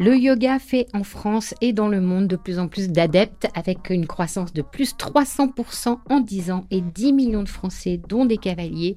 [0.00, 3.90] Le yoga fait en France et dans le monde de plus en plus d'adeptes avec
[3.90, 8.38] une croissance de plus 300% en 10 ans et 10 millions de Français, dont des
[8.38, 8.96] cavaliers,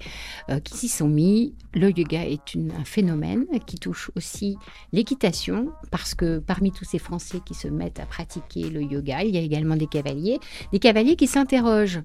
[0.49, 1.55] euh, qui s'y sont mis.
[1.75, 4.57] Le yoga est un phénomène qui touche aussi
[4.91, 9.33] l'équitation parce que parmi tous ces Français qui se mettent à pratiquer le yoga, il
[9.33, 10.39] y a également des cavaliers,
[10.71, 12.01] des cavaliers qui s'interrogent.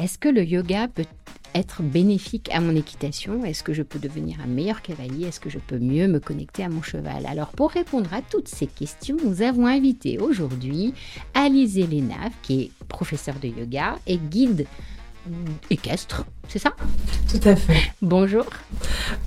[0.00, 1.06] Est-ce que le yoga peut
[1.54, 3.44] être bénéfique à mon équitation?
[3.44, 5.26] Est-ce que je peux devenir un meilleur cavalier?
[5.26, 7.26] Est-ce que je peux mieux me connecter à mon cheval?
[7.26, 10.94] Alors pour répondre à toutes ces questions, nous avons invité aujourd'hui
[11.34, 14.66] Alizé Lénave, qui est professeur de yoga et guide
[15.70, 16.72] équestre, c'est ça?
[17.30, 17.92] Tout à fait.
[18.02, 18.44] Bonjour.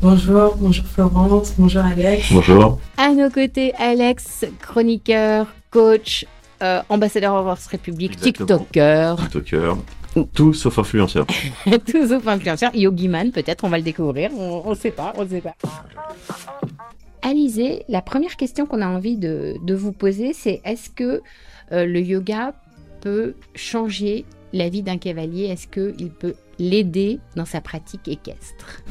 [0.02, 2.32] Bonjour, bonjour Florence, bonjour Alex.
[2.32, 2.80] Bonjour.
[2.98, 6.26] À nos côtés, Alex, chroniqueur, coach,
[6.62, 9.16] euh, ambassadeur Horse République, TikToker.
[9.18, 9.76] TikToker.
[10.34, 11.26] Tout sauf influenceur.
[11.88, 12.76] Tout sauf influenceur.
[12.76, 14.32] Yogiman, peut-être, on va le découvrir.
[14.38, 15.56] On ne sait pas, on ne sait pas.
[17.24, 21.22] Alizé, la première question qu'on a envie de, vous poser, c'est est-ce que
[21.72, 22.54] euh, le yoga
[23.02, 28.84] peut changer la vie d'un cavalier Est-ce qu'il peut l'aider dans sa pratique équestre?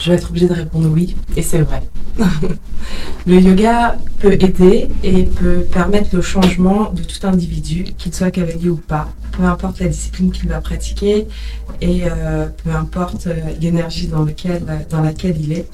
[0.00, 1.82] Je vais être obligée de répondre oui, et c'est vrai.
[3.26, 8.68] le yoga peut aider et peut permettre le changement de tout individu, qu'il soit cavalier
[8.68, 11.28] ou pas, peu importe la discipline qu'il va pratiquer
[11.80, 15.68] et euh, peu importe euh, l'énergie dans, laquelle il est.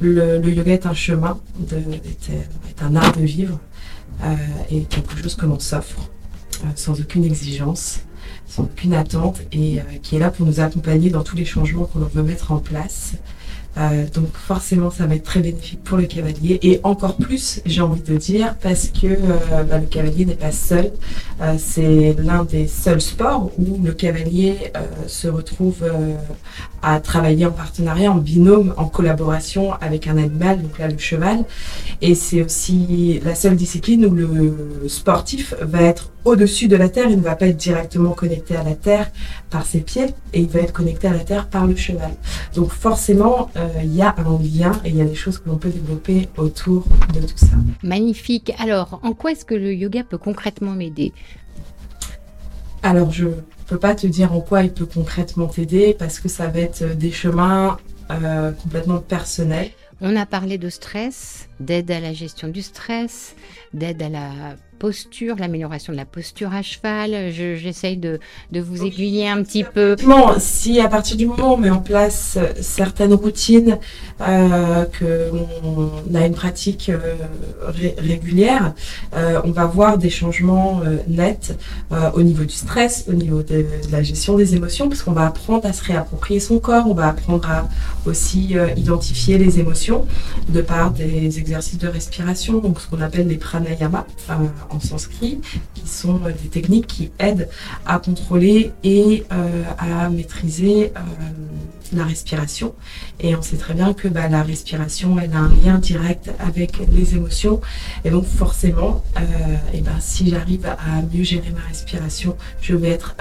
[0.00, 1.38] Le, yoga est un chemin,
[1.70, 3.60] est, un art de vivre
[4.24, 4.34] euh,
[4.70, 6.10] et quelque chose que l'on s'offre
[6.74, 8.00] sans aucune exigence
[8.48, 12.00] sans aucune attente et qui est là pour nous accompagner dans tous les changements qu'on
[12.00, 13.14] veut mettre en place
[13.78, 17.82] euh, donc forcément, ça va être très bénéfique pour le cavalier et encore plus, j'ai
[17.82, 20.92] envie de dire, parce que euh, bah, le cavalier n'est pas seul.
[21.42, 24.72] Euh, c'est l'un des seuls sports où le cavalier
[25.06, 25.84] se retrouve
[26.82, 31.44] à travailler en partenariat, en binôme, en collaboration avec un animal, donc là le cheval.
[32.00, 37.08] Et c'est aussi la seule discipline où le sportif va être au-dessus de la terre,
[37.08, 39.10] il ne va pas être directement connecté à la terre
[39.48, 42.10] par ses pieds et il va être connecté à la terre par le cheval.
[42.54, 45.48] Donc forcément, euh, il y a un lien et il y a des choses que
[45.48, 47.56] l'on peut développer autour de tout ça.
[47.82, 48.52] Magnifique.
[48.58, 51.12] Alors, en quoi est-ce que le yoga peut concrètement m'aider?
[52.82, 53.32] Alors, je ne
[53.68, 56.96] peux pas te dire en quoi il peut concrètement t'aider parce que ça va être
[56.96, 57.78] des chemins
[58.10, 59.70] euh, complètement personnels.
[60.00, 63.34] On a parlé de stress, d'aide à la gestion du stress,
[63.72, 67.30] d'aide à la posture, l'amélioration de la posture à cheval.
[67.30, 68.20] J'essaye de,
[68.52, 69.96] vous aiguiller un petit peu.
[70.38, 73.78] Si à partir du moment où on met en place euh, certaines routines,
[74.22, 77.16] euh, qu'on a une pratique euh,
[77.98, 78.72] régulière,
[79.14, 81.54] euh, on va voir des changements nets
[82.14, 85.66] au niveau du stress, au niveau de, la gestion des émotions, parce qu'on va apprendre
[85.66, 87.68] à se réapproprier son corps, on va apprendre à
[88.06, 90.06] aussi identifier les émotions
[90.48, 94.06] de par des exercices de respiration, donc ce qu'on appelle les pranayama
[94.70, 95.40] en sanskrit,
[95.74, 97.48] qui sont euh, des techniques qui aident
[97.84, 101.00] à contrôler et euh, à maîtriser euh,
[101.92, 102.74] la respiration.
[103.20, 106.78] Et on sait très bien que bah, la respiration, elle a un lien direct avec
[106.90, 107.60] les émotions.
[108.04, 109.04] Et donc forcément,
[109.72, 113.14] et ben, si j'arrive à mieux gérer ma respiration, je vais, être,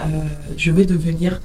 [0.57, 1.39] je vais devenir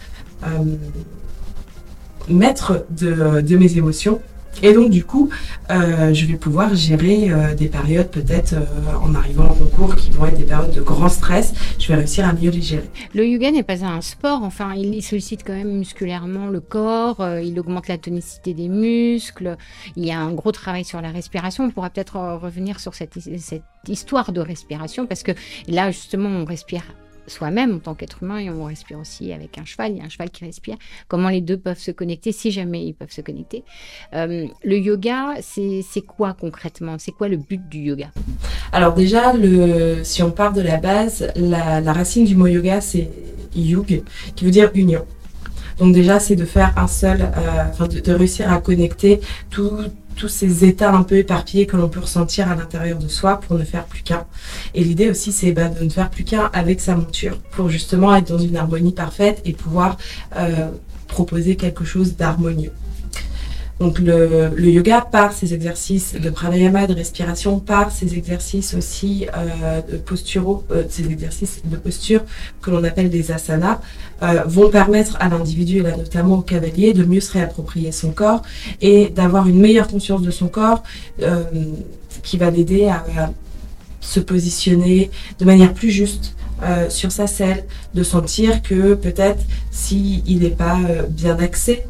[2.28, 4.22] maître de mes émotions
[4.62, 5.30] et donc, du coup,
[5.70, 10.10] euh, je vais pouvoir gérer euh, des périodes peut-être euh, en arrivant en concours qui
[10.10, 11.54] vont être des périodes de grand stress.
[11.78, 12.90] Je vais réussir à mieux les gérer.
[13.14, 14.42] Le yoga n'est pas un sport.
[14.42, 17.26] Enfin, il sollicite quand même musculairement le corps.
[17.42, 19.56] il augmente la tonicité des muscles.
[19.96, 21.64] Il y a un gros travail sur la respiration.
[21.64, 25.32] On pourra peut-être revenir sur cette, cette histoire de respiration parce que
[25.68, 26.82] là, justement, on respire
[27.30, 29.92] soi-même en tant qu'être humain et on respire aussi avec un cheval.
[29.92, 30.76] Il y a un cheval qui respire.
[31.08, 33.64] Comment les deux peuvent se connecter si jamais ils peuvent se connecter.
[34.14, 36.96] Euh, le yoga, c'est quoi concrètement?
[36.98, 38.10] C'est quoi le but du yoga?
[38.72, 43.10] Alors déjà, le, si on part de la base, la, racine du mot yoga, c'est
[43.54, 44.02] yug,
[44.36, 45.04] qui veut dire union.
[45.78, 49.78] Donc déjà, c'est de faire un seul, euh, de, de, réussir à connecter tout,
[50.20, 53.56] tous ces états un peu éparpillés que l'on peut ressentir à l'intérieur de soi pour
[53.56, 54.26] ne faire plus qu'un.
[54.74, 58.14] Et l'idée aussi, c'est bah, de ne faire plus qu'un avec sa monture pour justement
[58.14, 59.96] être dans une harmonie parfaite et pouvoir
[60.36, 60.68] euh,
[61.08, 62.72] proposer quelque chose d'harmonieux.
[63.80, 69.80] Donc le, yoga par ses exercices de pranayama, de respiration, par ses exercices aussi euh,
[69.90, 72.20] de posturaux, euh, ces exercices de posture
[72.60, 73.80] que l'on appelle des asanas,
[74.22, 78.10] euh, vont permettre à l'individu, et là notamment au cavalier, de mieux se réapproprier son
[78.10, 78.42] corps
[78.82, 80.82] et d'avoir une meilleure conscience de son corps
[82.22, 83.32] qui va l'aider à,
[84.02, 86.34] se positionner de manière plus juste
[86.88, 90.78] sur sa selle, de sentir que peut-être s'il n'est pas
[91.08, 91.84] bien axé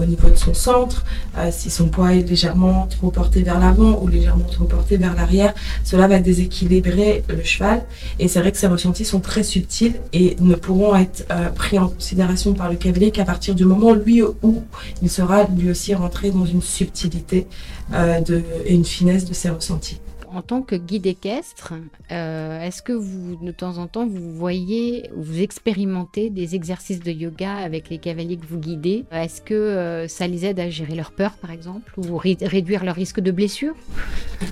[0.00, 1.04] au niveau de son centre,
[1.36, 5.14] euh, si son poids est légèrement trop porté vers l'avant ou légèrement trop porté vers
[5.14, 5.54] l'arrière,
[5.84, 7.82] cela va déséquilibrer le cheval.
[8.18, 11.88] Et c'est vrai que ces ressentis sont très subtils et ne pourront être pris en
[11.88, 14.62] considération par le cavalier qu'à partir du moment lui où
[15.02, 17.46] il sera lui aussi rentré dans une subtilité
[17.90, 20.00] de, et une finesse de ses ressentis
[20.36, 21.72] en tant que guide équestre,
[22.12, 27.10] euh, est-ce que vous, de temps en temps, vous voyez, vous expérimentez des exercices de
[27.10, 29.06] yoga avec les cavaliers que vous guidez?
[29.10, 32.96] Est-ce que euh, ça les aide à gérer leur peur, par exemple, ou réduire leur
[32.96, 33.74] risque de blessure?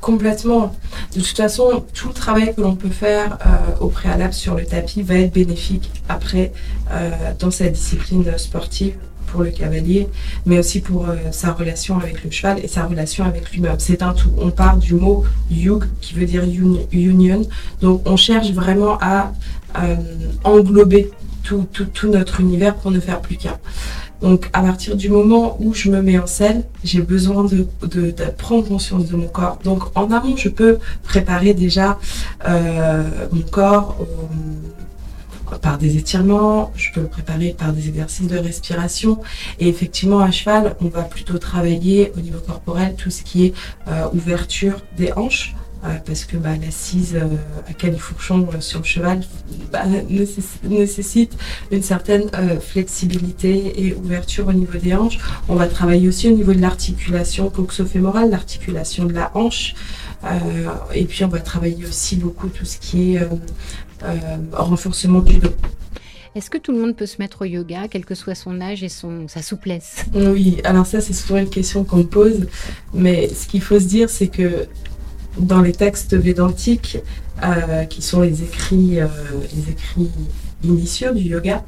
[0.01, 0.75] Complètement.
[1.15, 4.65] De toute façon, tout le travail que l'on peut faire euh, au préalable sur le
[4.65, 6.53] tapis va être bénéfique après
[7.39, 8.97] dans cette discipline sportive
[9.35, 10.07] pour le cavalier,
[10.47, 13.75] mais aussi pour euh, sa relation avec le cheval et sa relation avec lui-même.
[13.79, 14.31] C'est un tout.
[14.39, 16.45] On part du mot yug qui veut dire
[16.93, 17.43] union.
[17.81, 19.33] Donc on cherche vraiment à
[19.83, 19.97] euh,
[20.45, 21.11] englober
[21.43, 23.59] tout, tout, notre univers pour ne faire plus qu'un.
[24.23, 28.15] Donc à partir du moment où je me mets en scène, j'ai besoin de, de,
[28.39, 29.59] prendre conscience de mon corps.
[29.65, 31.99] Donc en amont, je peux préparer déjà
[32.49, 33.03] euh,
[33.33, 33.97] mon corps
[35.61, 39.21] par des étirements, je peux le préparer par des exercices de respiration.
[39.59, 43.55] Et effectivement, à cheval, on va plutôt travailler au niveau corporel tout ce qui est
[43.89, 45.55] euh, ouverture des hanches.
[45.85, 47.27] Euh, parce que bah, l'assise euh,
[47.69, 49.21] à califourchon sur le cheval
[49.71, 49.83] bah,
[50.67, 51.37] nécessite
[51.71, 52.31] une certaine
[52.63, 55.19] flexibilité et ouverture au niveau des hanches.
[55.47, 59.75] On va travailler aussi au niveau de l'articulation coxo-fémorale, l'articulation de la hanche.
[60.95, 63.27] et puis on va travailler aussi beaucoup tout ce qui est euh,
[64.53, 65.55] renforcement du dos.
[66.35, 68.83] Est-ce que tout le monde peut se mettre au yoga, quel que soit son âge
[68.83, 70.05] et son, sa souplesse?
[70.15, 72.49] Oui, alors ça c'est souvent une question qu'on me pose,
[72.93, 74.67] mais ce qu'il faut se dire c'est que
[75.39, 76.99] dans les textes védantiques,
[77.45, 79.07] euh, qui sont les écrits, euh,
[79.55, 80.11] les écrits
[80.65, 81.63] initiaux du yoga,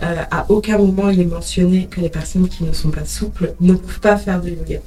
[0.00, 3.74] à aucun moment il est mentionné que les personnes qui ne sont pas souples ne
[3.74, 4.78] peuvent pas faire de yoga.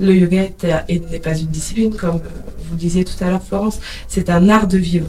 [0.00, 0.48] Le yoga
[0.88, 2.20] n'est pas une discipline, comme
[2.68, 3.78] vous disiez tout à l'heure Florence,
[4.08, 5.06] c'est un art de vivre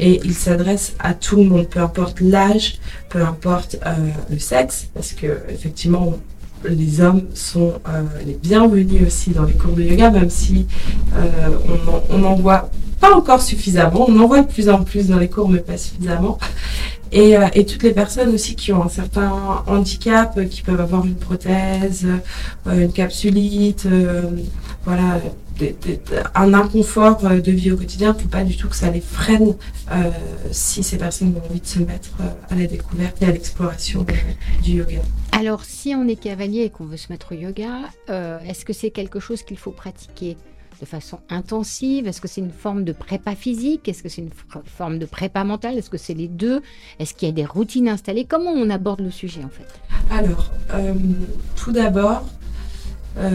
[0.00, 2.78] et il s'adresse à tout le monde, peu importe l'âge,
[3.10, 3.92] peu importe euh,
[4.30, 6.14] le sexe, parce que effectivement
[6.64, 10.66] les hommes sont euh, les bienvenus aussi dans les cours de yoga, même si
[11.16, 11.50] euh,
[12.10, 14.06] on n'en voit pas encore suffisamment.
[14.08, 16.38] On en voit de plus en plus dans les cours, mais pas suffisamment.
[17.12, 19.32] Et, toutes les personnes aussi qui ont un certain
[19.66, 22.06] handicap, qui peuvent avoir une prothèse,
[22.66, 23.88] une capsulite,
[24.84, 25.20] voilà,
[26.34, 28.90] un inconfort euh, de vie au quotidien, il ne faut pas du tout que ça
[28.90, 29.54] les freine
[29.92, 30.10] euh,
[30.52, 34.06] si ces personnes ont envie de se mettre euh, à la découverte et à l'exploration
[34.62, 35.00] du yoga.
[35.32, 38.90] Alors, si on est cavalier et qu'on veut se mettre au yoga, est-ce que c'est
[38.90, 40.36] quelque chose qu'il faut pratiquer
[40.80, 42.08] de façon intensive?
[42.08, 43.88] Est-ce que c'est une forme de prépa physique?
[43.88, 44.30] Est-ce que c'est une
[44.64, 45.78] forme de prépa mentale?
[45.78, 46.62] Est-ce que c'est les deux?
[46.98, 48.24] Est-ce qu'il y a des routines installées?
[48.24, 49.68] Comment on aborde le sujet en fait?
[50.10, 50.50] Alors,
[51.56, 52.24] tout d'abord,
[53.18, 53.30] euh,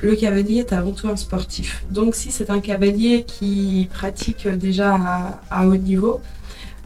[0.00, 1.84] le cavalier est avant tout un sportif.
[1.90, 4.98] Donc si c'est un cavalier qui pratique déjà
[5.50, 6.20] à, haut niveau,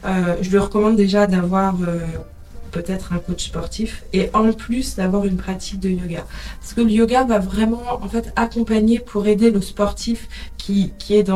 [0.05, 1.99] euh, je lui recommande déjà d'avoir euh,
[2.71, 6.25] peut-être un coach sportif et en plus d'avoir une pratique de yoga.
[6.59, 11.31] Parce que le yoga va vraiment en fait accompagner pour aider le sportif qui, est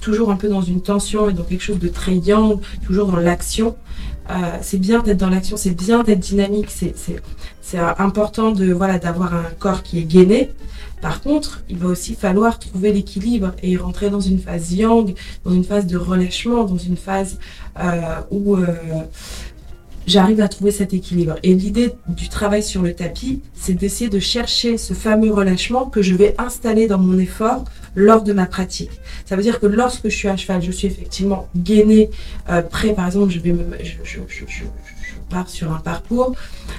[0.00, 3.18] toujours un peu dans une tension et dans quelque chose de très yang, toujours dans
[3.18, 3.76] l'action.
[4.30, 9.34] Euh, c'est bien d'être dans l'action, c'est bien d'être dynamique, c'est important de voilà d'avoir
[9.34, 10.50] un corps qui est gainé.
[11.02, 15.50] Par contre, il va aussi falloir trouver l'équilibre et rentrer dans une phase yang, dans
[15.50, 17.38] une phase de relâchement, dans une phase
[17.78, 18.66] euh, où euh,
[20.06, 21.36] j'arrive à trouver cet équilibre.
[21.42, 26.02] Et l'idée du travail sur le tapis, c'est d'essayer de chercher ce fameux relâchement que
[26.02, 28.90] je vais installer dans mon effort lors de ma pratique.
[29.24, 32.10] Ça veut dire que lorsque je suis à cheval, je suis effectivement gainé,
[32.50, 34.20] euh, prêt, par exemple, je vais me, je,
[35.30, 36.34] pars sur un parcours,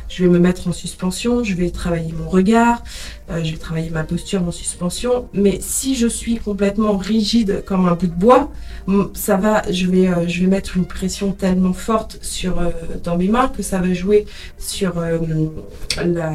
[0.10, 2.84] je vais me mettre en suspension, je vais travailler mon regard,
[3.30, 5.28] euh, je vais travailler ma posture en suspension.
[5.34, 8.52] Mais si je suis complètement rigide comme un bout de bois,
[9.14, 12.70] ça va, je vais, euh, je vais mettre une pression tellement forte sur, euh,
[13.04, 14.26] dans mes mains que ça va jouer
[14.58, 14.94] sur
[15.98, 16.34] la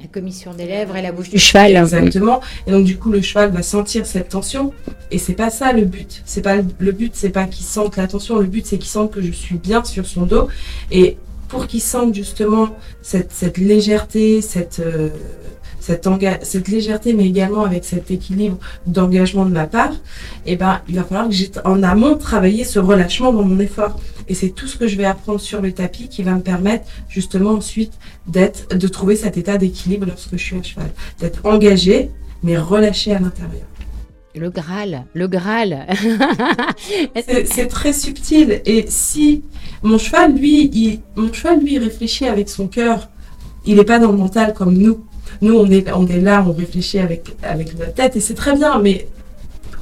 [0.00, 1.76] la commission des lèvres et la bouche du cheval.
[1.76, 2.40] Exactement.
[2.66, 4.72] Et donc du coup le cheval va sentir cette tension
[5.10, 6.22] et c'est pas ça le but.
[6.24, 8.38] C'est pas le but, c'est pas qu'il sente la tension.
[8.38, 10.48] Le but c'est qu'il sente que je suis bien sur son dos
[10.90, 15.08] et pour qu'il sente justement cette, cette légèreté, cette, euh,
[15.80, 16.08] cette,
[16.42, 19.92] cette, légèreté, mais également avec cet équilibre d'engagement de ma part,
[20.46, 23.98] eh ben, il va falloir que j'ai en amont travailler ce relâchement dans mon effort.
[24.28, 26.84] Et c'est tout ce que je vais apprendre sur le tapis qui va me permettre
[27.08, 27.94] justement ensuite
[28.26, 32.10] d'être, de trouver cet état d'équilibre lorsque je suis à cheval, d'être engagé,
[32.42, 33.66] mais relâché à l'intérieur.
[34.34, 35.86] Le Graal, le Graal.
[37.16, 38.62] C'est très subtil.
[38.64, 39.42] Et si
[39.82, 43.08] mon cheval, lui, il, mon cheval, lui, réfléchit avec son cœur.
[43.66, 45.04] Il n'est pas dans le mental comme nous.
[45.42, 48.54] Nous, on est, on est là, on réfléchit avec, avec notre tête et c'est très
[48.54, 49.08] bien, mais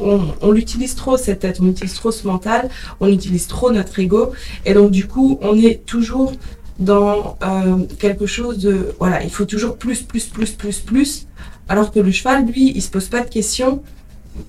[0.00, 2.69] on, on l'utilise trop, cette tête, on utilise trop ce mental,
[3.00, 4.33] on utilise trop notre ego.
[4.65, 6.33] Et donc, du coup, on est toujours
[6.79, 8.95] dans euh, quelque chose de.
[8.99, 11.27] Voilà, il faut toujours plus, plus, plus, plus, plus.
[11.69, 13.83] Alors que le cheval, lui, il se pose pas de questions,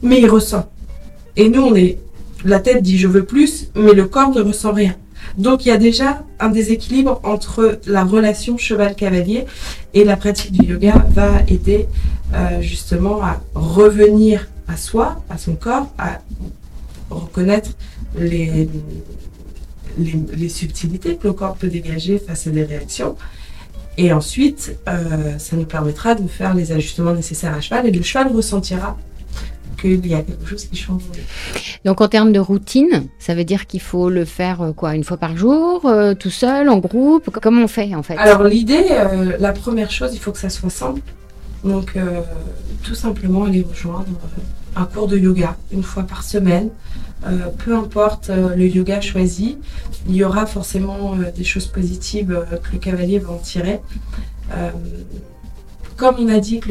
[0.02, 0.70] mais il ressent.
[1.36, 1.98] Et nous, on est.
[2.46, 4.96] La tête dit je veux plus, mais le corps ne ressent rien.
[5.40, 9.46] Donc il y a déjà un déséquilibre entre la relation cheval-cavalier
[9.94, 11.88] et la pratique du yoga va aider
[12.34, 16.20] euh, justement à revenir à soi, à son corps, à
[17.10, 17.72] reconnaître
[18.18, 18.68] les,
[19.98, 23.16] les, subtilités que le corps peut dégager face à des réactions.
[23.98, 28.04] Et ensuite, euh, ça nous permettra de faire les ajustements nécessaires à cheval et le
[28.04, 28.98] cheval ressentira
[29.80, 31.04] qu'il y a quelque chose qui change.
[31.86, 35.04] Donc en termes de routine, ça veut dire qu'il faut le faire euh, quoi une
[35.04, 37.30] fois par jour, euh, tout seul, en groupe?
[37.42, 38.18] Comment on fait en fait?
[38.18, 41.02] Alors l'idée, euh, la première chose, il faut que ça soit simple.
[41.64, 42.22] Donc euh,
[42.84, 44.06] tout simplement aller rejoindre
[44.76, 46.70] un cours de yoga une fois par semaine.
[47.28, 49.58] Euh, peu importe euh, le yoga choisi,
[50.08, 53.82] il y aura forcément euh, des choses positives que le cavalier va en tirer.
[56.00, 56.70] Comme on a dit que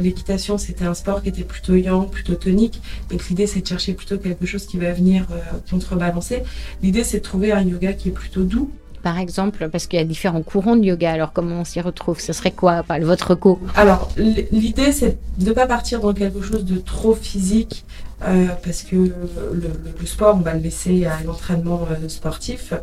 [0.00, 3.66] l'équitation c'était un sport qui était plutôt yang, plutôt tonique, et que l'idée c'est de
[3.66, 6.44] chercher plutôt quelque chose qui va venir euh, contrebalancer,
[6.80, 8.70] l'idée c'est de trouver un yoga qui est plutôt doux,
[9.02, 11.12] Par exemple, parce qu'il y a différents courants de yoga.
[11.12, 12.20] Alors comment on s'y retrouve?
[12.20, 16.64] Ce serait quoi votre co Alors, l'idée, c'est de ne pas partir dans quelque chose
[16.64, 17.84] de trop physique,
[18.22, 22.74] euh, parce que le, sport, on va le laisser à l'entraînement euh, sportif,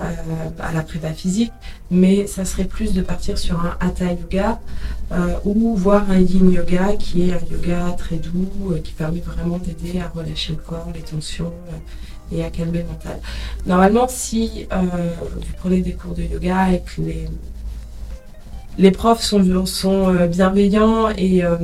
[0.00, 0.02] euh,
[0.58, 1.52] à la prépa physique,
[1.92, 4.60] mais ça serait plus de partir sur un hatha yoga
[5.44, 10.00] ou voir un yin yoga qui est un yoga très doux, qui permet vraiment d'aider
[10.00, 11.52] à relâcher le corps, les tensions
[12.32, 13.18] et à calmer le mental.
[13.66, 17.28] Normalement, si euh, vous prenez des cours de yoga et que les
[18.78, 19.44] les profs sont,
[20.08, 21.56] euh, bienveillants et, euh,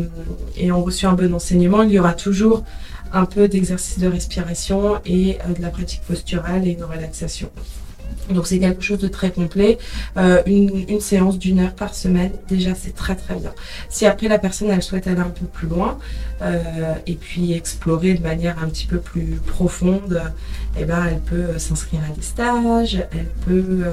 [0.56, 2.62] et ont reçu un bon enseignement, il y aura toujours
[3.12, 7.48] un peu d'exercice de respiration et de la pratique posturale et une relaxation.
[8.30, 9.78] Donc c'est quelque chose de très complet.
[10.16, 13.52] Euh, une, une séance d'une heure par semaine, déjà c'est très très bien.
[13.88, 15.98] Si après la personne elle souhaite aller un peu plus loin
[16.42, 20.22] euh, et puis explorer de manière un petit peu plus profonde,
[20.78, 23.92] eh ben elle peut euh, s'inscrire à des stages, elle peut euh,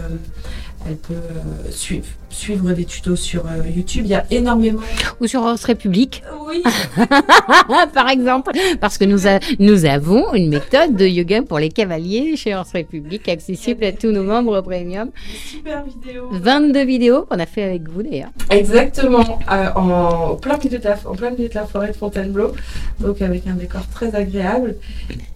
[0.88, 4.06] elle peut euh, suivre suivre des tutos sur euh, YouTube.
[4.06, 4.80] Il y a énormément.
[5.22, 6.64] Ou sur Horse République, Oui.
[7.94, 12.36] par exemple Parce que nous, a- nous avons une méthode de yoga pour les cavaliers
[12.36, 15.12] chez Horse République, accessible à tous nos membres premium.
[15.46, 16.30] Super vidéo.
[16.32, 18.32] 22 vidéos qu'on a fait avec vous d'ailleurs.
[18.50, 22.54] Exactement, euh, en, plein milieu de la, en plein milieu de la forêt de Fontainebleau,
[23.00, 24.76] donc avec un décor très agréable.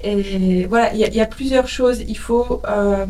[0.04, 2.02] Et voilà, il y, a- il y a plusieurs choses.
[2.08, 3.06] Il faut, euh,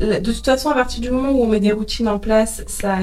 [0.00, 2.96] de toute façon, à partir du moment où on met des routines en place, ça,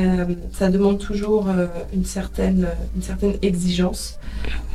[0.57, 4.17] ça demande toujours euh, une certaine, une certaine exigence.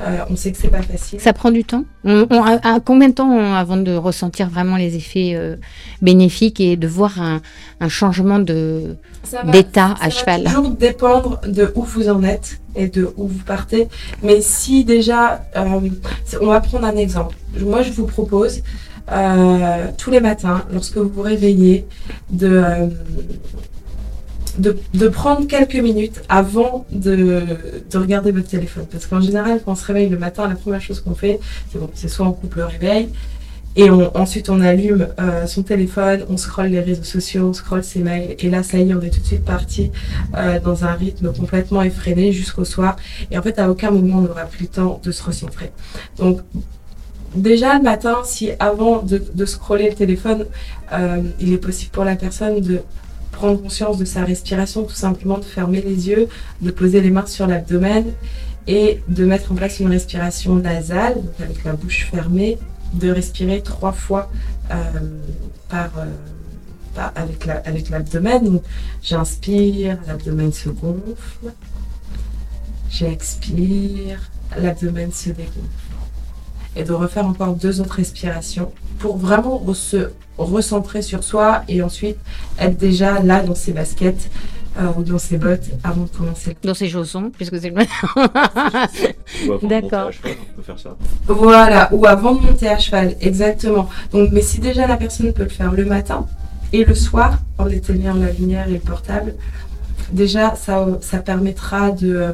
[0.00, 1.20] Euh, on sait que c'est pas facile.
[1.20, 1.84] Ça prend du temps?
[2.04, 5.56] On, on- à, à combien de temps avant de ressentir vraiment les effets euh,
[6.02, 7.40] bénéfiques et de voir un,
[7.80, 10.42] un changement de Ça d'état à Ça cheval?
[10.44, 13.88] va toujours dépendre de où vous en êtes et de où vous partez.
[14.22, 15.64] Mais si déjà, euh,
[16.40, 17.36] on va prendre un exemple.
[17.60, 18.62] Moi, je vous propose
[19.10, 21.86] euh, tous les matins, lorsque vous vous réveillez,
[22.30, 22.62] de,
[24.64, 27.42] euh, prendre quelques minutes avant de,
[27.90, 28.86] de regarder votre téléphone.
[28.90, 31.40] Parce qu'en général, quand on se réveille le matin, la première chose qu'on fait,
[31.72, 33.08] c'est bon, soit on coupe le réveil,
[33.76, 38.00] et ensuite, on allume euh, son téléphone, on scrolle les réseaux sociaux, on scrolle ses
[38.00, 39.92] mails, et là, ça y est, on est tout de suite parti
[40.64, 42.96] dans un rythme complètement effréné jusqu'au soir.
[43.30, 45.70] Et en fait, à aucun moment, on n'aura pris le temps de se recentrer.
[46.18, 46.40] Donc,
[47.34, 50.46] déjà le matin, si avant de, scroller le téléphone,
[50.92, 52.80] euh, il est possible pour la personne de
[53.32, 56.28] prendre conscience de sa respiration, tout simplement de fermer les yeux,
[56.60, 58.04] de poser les mains sur l'abdomen
[58.66, 62.58] et de mettre en place une respiration nasale, donc avec la bouche fermée,
[62.92, 64.30] de respirer trois fois
[64.72, 64.74] euh,
[65.72, 65.86] euh,
[67.14, 68.60] avec la- avec l'abdomen.
[69.02, 71.52] J'inspire, l'abdomen se gonfle.
[72.90, 75.89] J'expire, l'abdomen se dégonfle.
[76.76, 82.16] Et de refaire encore deux autres respirations pour vraiment se recentrer sur soi et ensuite
[82.58, 84.30] être déjà là dans ses baskets
[84.78, 86.56] euh, ou dans ses bottes avant de commencer.
[86.62, 87.90] dans ces chaussons, puisque c'est le monter
[89.66, 90.10] D'accord.
[91.26, 93.88] Voilà, ou avant de monter à cheval, exactement.
[94.12, 96.26] Donc, mais si déjà la personne peut le faire le matin
[96.72, 99.34] et le soir, en éteignant la lumière et le portable,
[100.12, 102.32] déjà ça, ça permettra de, euh,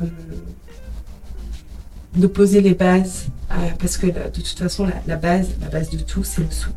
[2.17, 5.99] de poser les bases, euh, parce que de toute façon, la, base, la base de
[5.99, 6.75] tout, c'est le souffle.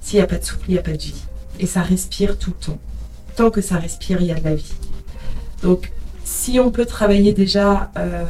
[0.00, 1.22] S'il n'y a pas de souffle, il n'y a pas de vie.
[1.58, 2.78] Et ça respire tout le temps.
[3.36, 4.74] Tant que ça respire, il y a de la vie.
[5.62, 5.92] Donc,
[6.24, 8.24] si on peut travailler déjà euh,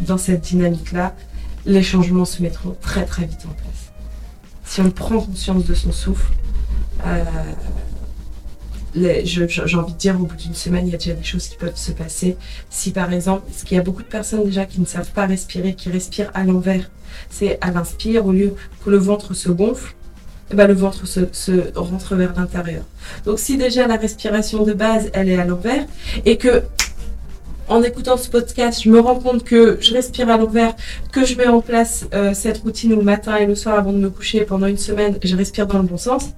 [0.00, 1.14] dans cette dynamique-là,
[1.66, 3.92] les changements se mettront très très vite en place.
[4.64, 6.32] Si on prend conscience de son souffle,
[7.06, 7.24] euh,
[8.94, 11.56] j'ai envie de dire, au bout d'une semaine, il y a déjà des choses qui
[11.56, 12.36] peuvent se passer.
[12.68, 15.26] Si par exemple, parce qu'il y a beaucoup de personnes déjà qui ne savent pas
[15.26, 16.90] respirer, qui respirent à l'envers,
[17.28, 18.54] c'est à l'inspire, au lieu
[18.84, 19.94] que le ventre se gonfle,
[20.52, 22.82] eh ben, le ventre se, se rentre vers l'intérieur.
[23.24, 25.86] Donc si déjà la respiration de base, elle est à l'envers,
[26.24, 26.62] et que
[27.70, 30.74] en écoutant ce podcast, je me rends compte que je respire à l'envers,
[31.12, 33.98] que je mets en place euh, cette routine le matin et le soir avant de
[33.98, 36.30] me coucher pendant une semaine, je respire dans le bon sens.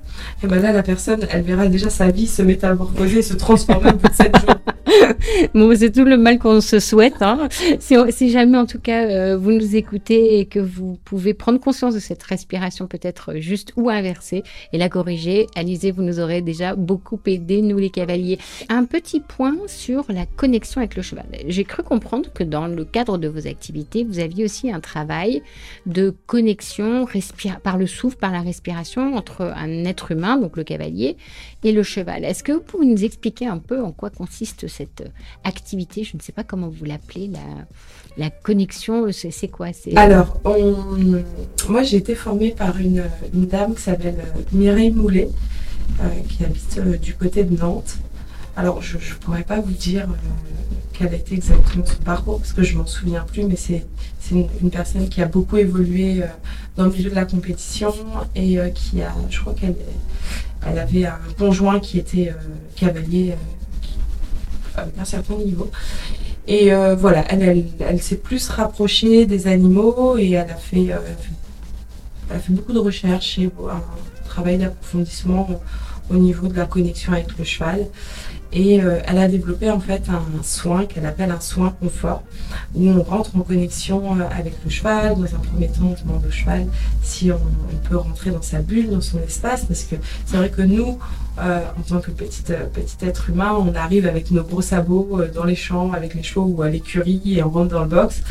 [0.45, 3.99] Et ben là, la personne, elle verra déjà sa vie se métamorphoser, se transformer de
[4.15, 4.57] 7 jours.
[5.77, 7.21] c'est tout le mal qu'on se souhaite.
[7.21, 7.49] Hein.
[7.81, 11.95] Si, jamais, en tout cas, euh, vous nous écoutez et que vous pouvez prendre conscience
[11.95, 16.75] de cette respiration peut-être juste ou inversée et la corriger, Alizé, vous nous aurez déjà
[16.75, 18.39] beaucoup aidé, nous les cavaliers.
[18.69, 21.27] Un petit point sur la connexion avec le cheval.
[21.47, 25.43] J'ai cru comprendre que dans le cadre de vos activités, vous aviez aussi un travail
[25.87, 27.07] de connexion
[27.63, 31.17] par le souffle, par la respiration entre un être humain, donc le cavalier,
[31.65, 32.25] et le cheval.
[32.25, 35.05] Est-ce que vous pouvez nous expliquer un peu en quoi consiste cette
[35.45, 37.31] activité Je ne sais pas comment vous l'appelez,
[38.17, 40.41] la, connexion, c'est quoi Alors,
[41.69, 44.19] moi j'ai été formée par une, dame qui s'appelle
[44.53, 45.29] Mireille Moulet,
[46.01, 47.99] euh, qui habite euh, du côté de Nantes.
[48.57, 50.15] Alors, je ne pourrais pas vous dire euh,
[50.93, 53.85] quel a été exactement son parcours, parce que je m'en souviens plus, mais c'est
[54.31, 56.23] une, personne qui a beaucoup évolué
[56.77, 57.93] dans le milieu de la compétition
[58.35, 59.75] et qui a, je crois qu'elle
[60.67, 62.35] elle avait un conjoint qui était euh,
[62.77, 63.35] cavalier
[64.79, 65.71] euh, un certain niveau.
[66.47, 72.37] Et euh, voilà, elle, elle, s'est plus rapprochée des animaux et elle a fait, elle
[72.37, 75.49] a fait beaucoup de recherches et un travail d'approfondissement
[76.11, 77.87] au niveau de la connexion avec le cheval.
[78.55, 82.23] Et euh, elle a développé en fait un soin qu'elle appelle un soin confort,
[82.75, 85.15] où on rentre en connexion euh, avec le cheval.
[85.15, 86.67] Dans un premier temps, on demande au cheval
[87.03, 87.41] si on,
[87.89, 90.99] peut rentrer dans sa bulle, dans son espace, parce que c'est vrai que nous,
[91.32, 95.45] euh, en tant que petit, petit être humain, on arrive avec nos gros sabots dans
[95.45, 98.23] les champs, avec les chevaux ou à l'écurie, et on rentre dans le box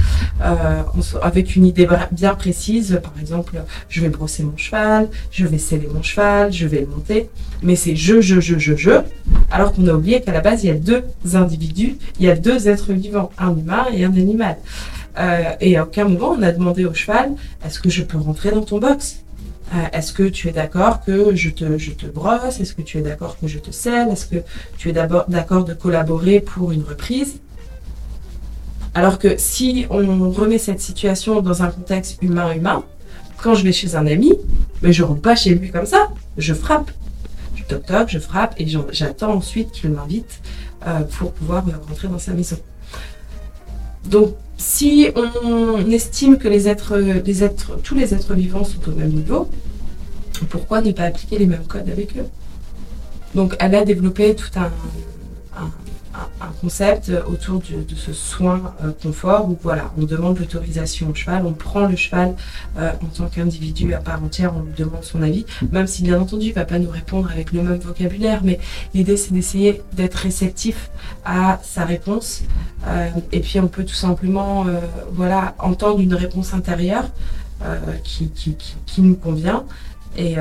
[1.22, 3.00] avec une idée bien précise.
[3.02, 6.88] Par exemple, je vais brosser mon cheval, je vais sceller mon cheval, je vais le
[6.88, 7.30] monter,
[7.64, 9.02] mais c'est je, je, je, je, je,
[9.50, 12.36] alors qu'on a oublié qu'à la base, il y a deux individus, il y a
[12.36, 14.58] deux êtres vivants, un humain et un animal.
[15.18, 17.32] Euh, et à aucun moment, on a demandé au cheval,
[17.66, 19.18] est-ce que je peux rentrer dans ton box?
[19.74, 22.60] Euh, Est-ce que tu es d'accord que je te, je brosse?
[22.60, 24.10] Est-ce que tu es d'accord que je te scelle?
[24.10, 24.38] Est-ce que
[24.78, 27.40] tu es d'accord de collaborer pour une reprise?
[28.94, 32.84] Alors que si on remet cette situation dans un contexte humain-humain,
[33.42, 34.34] quand je vais chez un ami,
[34.82, 36.92] mais je rentre pas chez lui comme ça, je frappe.
[37.68, 40.42] Toc toc, je frappe et j'attends ensuite qu'il m'invite
[40.86, 42.58] euh, pour pouvoir rentrer dans sa maison.
[44.04, 49.50] Donc, si on estime que tous les êtres vivants sont au même niveau,
[50.50, 52.26] pourquoi ne pas appliquer les mêmes codes avec eux?
[53.34, 54.70] Donc, elle a développé tout un
[56.62, 61.54] concept autour de, ce soin euh, confort où voilà, on demande l'autorisation au cheval, on
[61.54, 62.36] prend le cheval
[62.78, 66.20] euh, en tant qu'individu à part entière, on lui demande son avis, même si bien
[66.20, 68.60] entendu il va pas nous répondre avec le même vocabulaire, mais
[68.94, 70.92] l'idée c'est d'essayer d'être réceptif
[71.26, 72.44] à sa réponse
[72.88, 74.66] euh, et puis on peut tout simplement
[75.14, 77.06] voilà entendre une réponse intérieure
[78.04, 79.64] qui, qui, qui, nous convient
[80.18, 80.36] et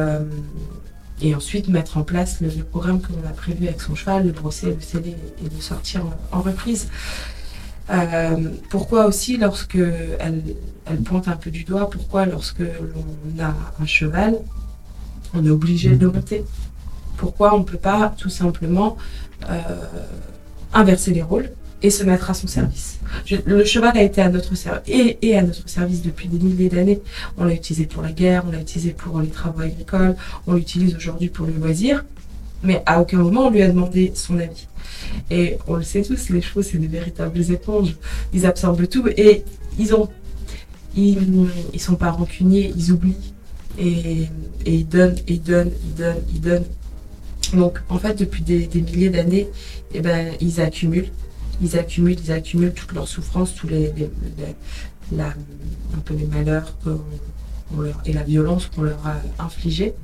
[1.22, 4.32] et ensuite mettre en place le, programme que l'on a prévu avec son cheval, le
[4.32, 6.88] brosser, le sceller et le sortir en, reprise.
[7.90, 10.42] Euh, pourquoi aussi, lorsque elle,
[11.04, 14.36] pointe un peu du doigt, pourquoi lorsque l'on a un cheval,
[15.34, 16.44] on est obligé de le monter?
[17.16, 18.96] Pourquoi on ne peut pas tout simplement
[19.48, 19.60] euh,
[20.72, 21.50] inverser les rôles?
[21.82, 22.98] Et se mettre à son service.
[23.46, 24.82] le cheval a été à notre service
[25.22, 27.00] et, à notre service depuis des milliers d'années.
[27.38, 30.16] On l'a utilisé pour la guerre, on l'a utilisé pour les travaux agricoles,
[30.46, 32.04] on l'utilise aujourd'hui pour le loisir,
[32.62, 34.66] mais à aucun moment on lui a demandé son avis.
[35.30, 37.96] Et on le sait tous, les chevaux c'est des véritables éponges,
[38.32, 39.44] ils absorbent tout et
[39.78, 40.08] ils ont,
[40.94, 43.32] ils, sont pas rancuniers, ils oublient
[43.78, 44.28] et,
[44.66, 46.64] et ils donnent, ils donnent, ils donnent, ils donnent.
[47.54, 49.48] Donc en fait depuis des, des milliers d'années,
[49.94, 51.10] eh ben ils accumulent
[51.60, 53.92] ils accumulent, ils accumulent toutes leurs souffrances, tous les,
[55.18, 56.74] un peu les malheurs
[57.78, 59.94] leur, et la violence qu'on leur a infligée.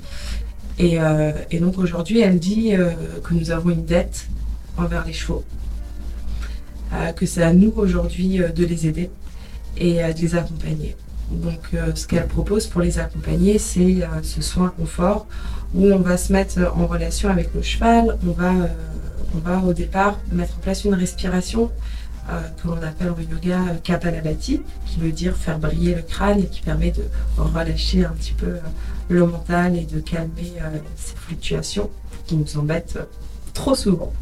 [0.78, 2.90] Et, euh, et donc aujourd'hui, elle dit euh,
[3.24, 4.26] que nous avons une dette
[4.76, 5.44] envers les chevaux,
[6.92, 9.10] euh, que c'est à nous aujourd'hui de les aider
[9.78, 10.96] et de les accompagner.
[11.30, 11.58] Donc,
[11.94, 15.26] ce qu'elle propose pour les accompagner, c'est ce soin confort
[15.74, 18.16] où on va se mettre en relation avec le cheval.
[18.26, 18.52] On va,
[19.36, 21.70] on va au départ mettre en place une respiration
[22.28, 26.46] euh, que l'on appelle au yoga Kapalabhati, qui veut dire faire briller le crâne et
[26.46, 27.04] qui permet de
[27.36, 28.60] relâcher un petit peu euh,
[29.08, 31.88] le mental et de calmer euh, ces fluctuations
[32.26, 32.98] qui nous embêtent
[33.54, 34.12] trop souvent.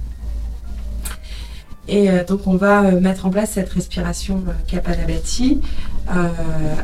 [1.86, 5.60] Et donc on va mettre en place cette respiration Kapalabhati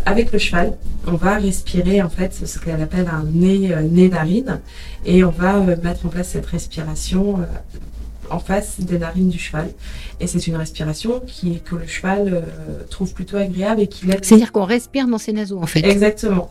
[0.05, 0.77] avec le cheval.
[1.07, 4.61] On va respirer en fait ce qu'elle appelle un nez, nez narine
[5.07, 7.39] et on va mettre en place cette respiration
[8.31, 9.71] en face des narines du cheval.
[10.21, 14.25] Et c'est une respiration qui, que le cheval euh, trouve plutôt agréable et qui l'aide.
[14.25, 15.85] C'est-à-dire qu'on respire dans ses naseaux, en fait.
[15.85, 16.51] Exactement.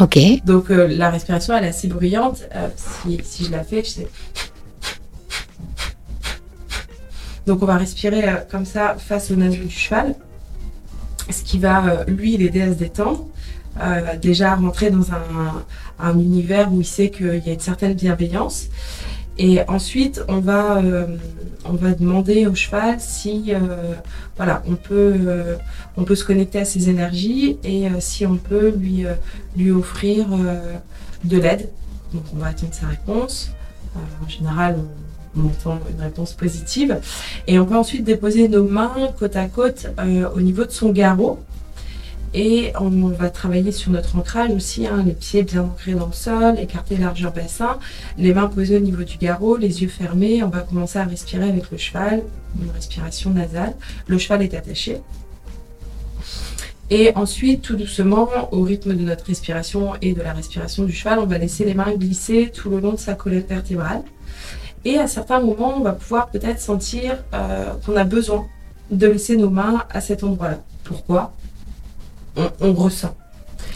[0.00, 0.18] Ok.
[0.44, 2.42] Donc euh, la respiration, elle est assez bruyante.
[2.54, 4.08] Euh, si, si, je la fais, je sais.
[7.46, 10.14] Donc on va respirer comme ça face au naseau du cheval,
[11.30, 13.26] ce qui va lui l'aider à se détendre.
[14.20, 15.64] déjà rentrer dans un,
[15.98, 18.66] un, univers où il sait qu'il y a une certaine bienveillance.
[19.38, 21.06] Et ensuite, on va, euh,
[21.64, 23.94] on va demander au cheval si euh,
[24.36, 25.56] voilà, on peut, euh,
[25.96, 29.06] on peut se connecter à ses énergies et si on peut lui,
[29.56, 30.26] lui offrir
[31.24, 31.68] de l'aide.
[32.12, 33.50] Donc on va attendre sa réponse.
[33.96, 34.78] en général,
[35.36, 36.98] on, on, entend une réponse positive.
[37.46, 39.86] Et on va ensuite déposer nos mains côte à côte
[40.34, 41.38] au niveau de son garrot.
[42.34, 46.12] Et on va travailler sur notre ancrage aussi, hein, les pieds bien ancrés dans le
[46.12, 47.78] sol, écarter largeur bassin,
[48.18, 50.42] les mains posées au niveau du garrot, les yeux fermés.
[50.42, 52.22] On va commencer à respirer avec le cheval,
[52.62, 53.74] une respiration nasale.
[54.06, 55.00] Le cheval est attaché.
[56.90, 61.18] Et ensuite, tout doucement, au rythme de notre respiration et de la respiration du cheval,
[61.18, 64.02] on va laisser les mains glisser tout le long de sa colonne vertébrale.
[64.84, 68.46] Et à certains moments, on va pouvoir peut-être sentir euh, qu'on a besoin
[68.90, 70.60] de laisser nos mains à cet endroit-là.
[70.84, 71.34] Pourquoi?
[72.60, 73.16] On, ressent.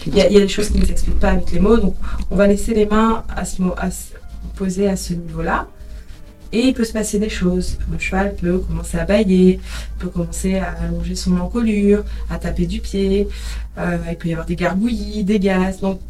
[0.07, 1.94] Il y, a, des choses qui ne s'expliquent pas avec les mots, donc
[2.31, 3.88] on va laisser les mains à ce, à
[4.57, 5.68] poser à ce niveau-là.
[6.53, 7.79] Et il peut se passer des choses.
[7.90, 9.59] Le cheval peut commencer à bailler,
[9.98, 13.27] peut commencer à allonger son encolure, à taper du pied.
[13.79, 15.81] Euh, il peut y avoir des gargouillis, des gaz.
[15.81, 16.01] Donc,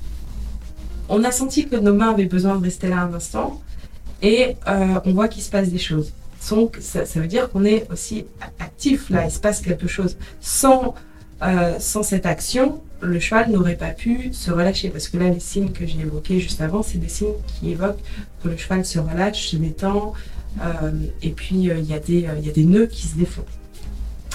[1.09, 3.61] on a senti que nos mains avaient besoin de rester là un instant.
[4.21, 6.13] Et euh, on voit qu'il se passe des choses.
[6.51, 8.25] Donc, ça, ça veut dire qu'on est aussi
[8.59, 9.25] actif là.
[9.27, 10.17] Il se passe quelque chose.
[10.41, 10.95] Sans
[11.43, 14.91] euh, sans cette action, le cheval n'aurait pas pu se relâcher.
[14.91, 18.03] Parce que là, les signes que j'ai évoqués juste avant, c'est des signes qui évoquent
[18.43, 20.13] que le cheval se relâche, se détend,
[20.63, 23.45] euh, et puis euh, il y, a des nœuds qui se défont.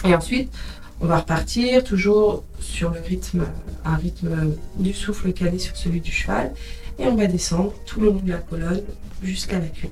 [0.05, 0.51] Et ensuite,
[0.99, 3.45] on va repartir toujours sur le rythme,
[3.85, 6.51] un rythme du souffle calé sur celui du cheval,
[6.99, 8.81] et on va descendre tout le long de la colonne
[9.23, 9.89] jusqu'à la queue.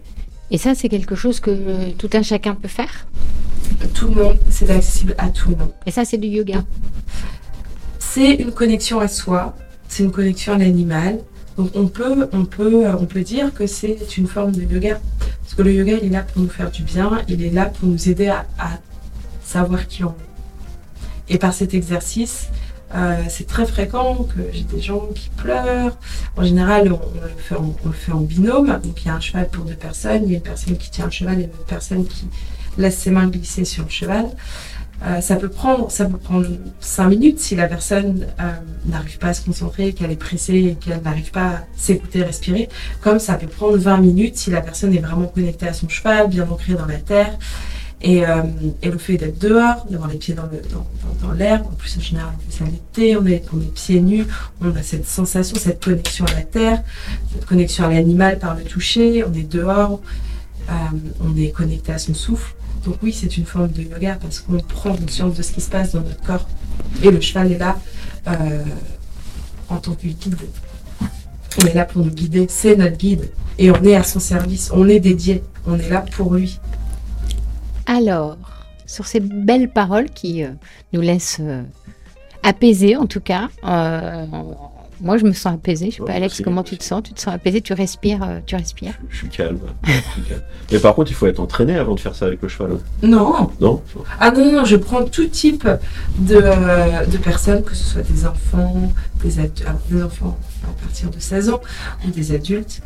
[0.52, 3.08] Et ça, c'est quelque chose que tout un chacun peut faire
[3.94, 5.72] Tout le monde, c'est accessible à tout le monde.
[5.86, 6.64] Et ça, c'est du yoga
[8.00, 9.56] C'est une connexion à soi,
[9.88, 11.20] c'est une connexion à l'animal.
[11.58, 15.00] Donc on peut, on, peut, on peut dire que c'est une forme de yoga.
[15.42, 17.66] Parce que le yoga, il est là pour nous faire du bien, il est là
[17.66, 18.80] pour nous aider à, à
[19.44, 21.34] savoir qui on est.
[21.34, 22.50] Et par cet exercice,
[22.96, 25.98] euh, c'est très fréquent que j'ai des gens qui pleurent.
[26.38, 28.68] En général, on, le fait en, on, le fait en, binôme.
[28.84, 30.90] Donc il y a un cheval pour deux personnes, il y a une personne qui
[30.90, 32.28] tient le cheval et une personne qui
[32.78, 34.28] laisse ses mains glisser sur le cheval.
[35.04, 36.48] Euh, ça peut prendre, ça peut prendre
[36.80, 38.52] cinq minutes si la personne euh,
[38.86, 42.70] n'arrive pas à se concentrer, qu'elle est pressée et qu'elle n'arrive pas à s'écouter, respirer.
[43.02, 46.30] Comme ça peut prendre 20 minutes si la personne est vraiment connectée à son cheval,
[46.30, 47.38] bien ancrée dans la terre
[48.04, 48.44] euh,
[48.82, 52.66] et, le fait d'être dehors, d'avoir les pieds dans, l'air, en plus en général c'est
[52.66, 54.26] l'été, on est, on est pieds nus,
[54.62, 56.84] on a cette sensation, cette connexion à la terre,
[57.34, 60.02] cette connexion à l'animal par le toucher, on est dehors,
[60.70, 60.74] euh,
[61.22, 62.54] on est connecté à son souffle.
[62.84, 65.70] Donc oui, c'est une forme de yoga parce qu'on prend conscience de ce qui se
[65.70, 66.48] passe dans notre corps.
[67.02, 67.80] Et le cheval est là
[68.28, 68.64] euh,
[69.70, 70.36] en tant que guide.
[71.60, 73.32] On est là pour nous guider, c'est notre guide.
[73.58, 76.60] Et on est à son service, on est dédié, on est là pour lui.
[77.86, 78.38] Alors,
[78.86, 80.50] sur ces belles paroles qui euh,
[80.94, 81.64] nous laissent euh,
[82.44, 84.26] apaisés en tout cas, euh,
[85.02, 85.92] moi je me sens apaisée.
[85.92, 87.04] Je sais pas, Alex, comment tu te sens?
[87.04, 88.94] Tu te sens apaisé Tu respires Tu respires?
[89.10, 89.60] Je, suis calme.
[90.72, 92.78] Mais par contre, il faut être entraîné avant de faire ça avec le cheval.
[93.04, 93.52] Non.
[93.60, 93.82] Non?
[94.20, 95.68] Ah non, non, je prends tout type
[96.18, 98.94] de, de personnes, que ce soit des enfants,
[99.24, 99.52] des,
[99.90, 101.62] des enfants à partir de 16 ans
[102.06, 102.82] ou des adultes.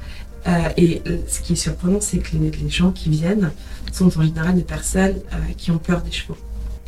[0.78, 3.52] Et ce qui est surprenant, c'est que les gens qui viennent
[3.91, 6.38] sont en général des personnes euh, qui ont peur des chevaux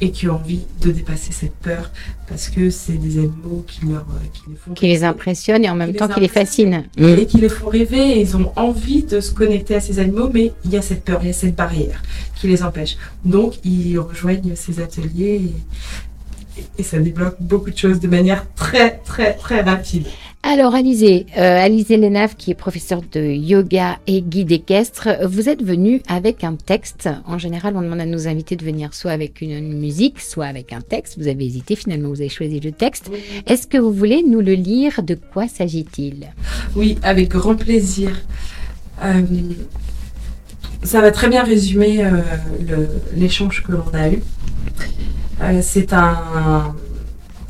[0.03, 1.91] et qui ont envie de dépasser cette peur
[2.27, 5.69] parce que c'est des animaux qui leur euh, qui les font qui les impressionnent et
[5.69, 6.85] en même temps qui les fascinent.
[6.97, 10.29] et qui les font rêver et ils ont envie de se connecter à ces animaux
[10.33, 12.01] mais il y a cette peur il y a cette barrière
[12.35, 12.97] qui les empêche.
[13.23, 15.53] Donc ils rejoignent ces ateliers
[16.77, 20.05] et ça débloque beaucoup de choses de manière très, très, très rapide.
[20.43, 25.61] Alors, Alizé, euh, Alizé Lenav, qui est professeur de yoga et guide équestre, vous êtes
[25.61, 27.09] venu avec un texte.
[27.27, 30.73] En général, on demande à nos invités de venir soit avec une, musique, soit avec
[30.73, 31.19] un texte.
[31.19, 33.11] Vous avez hésité, finalement, vous avez choisi le texte.
[33.45, 35.03] Est-ce que vous voulez nous le lire?
[35.03, 36.31] De quoi s'agit-il?
[36.75, 38.09] Oui, avec grand plaisir.
[39.03, 39.21] Euh,
[40.81, 44.23] ça va très bien résumer euh, l'échange que l'on a eu.
[45.41, 46.75] Euh, c'est un,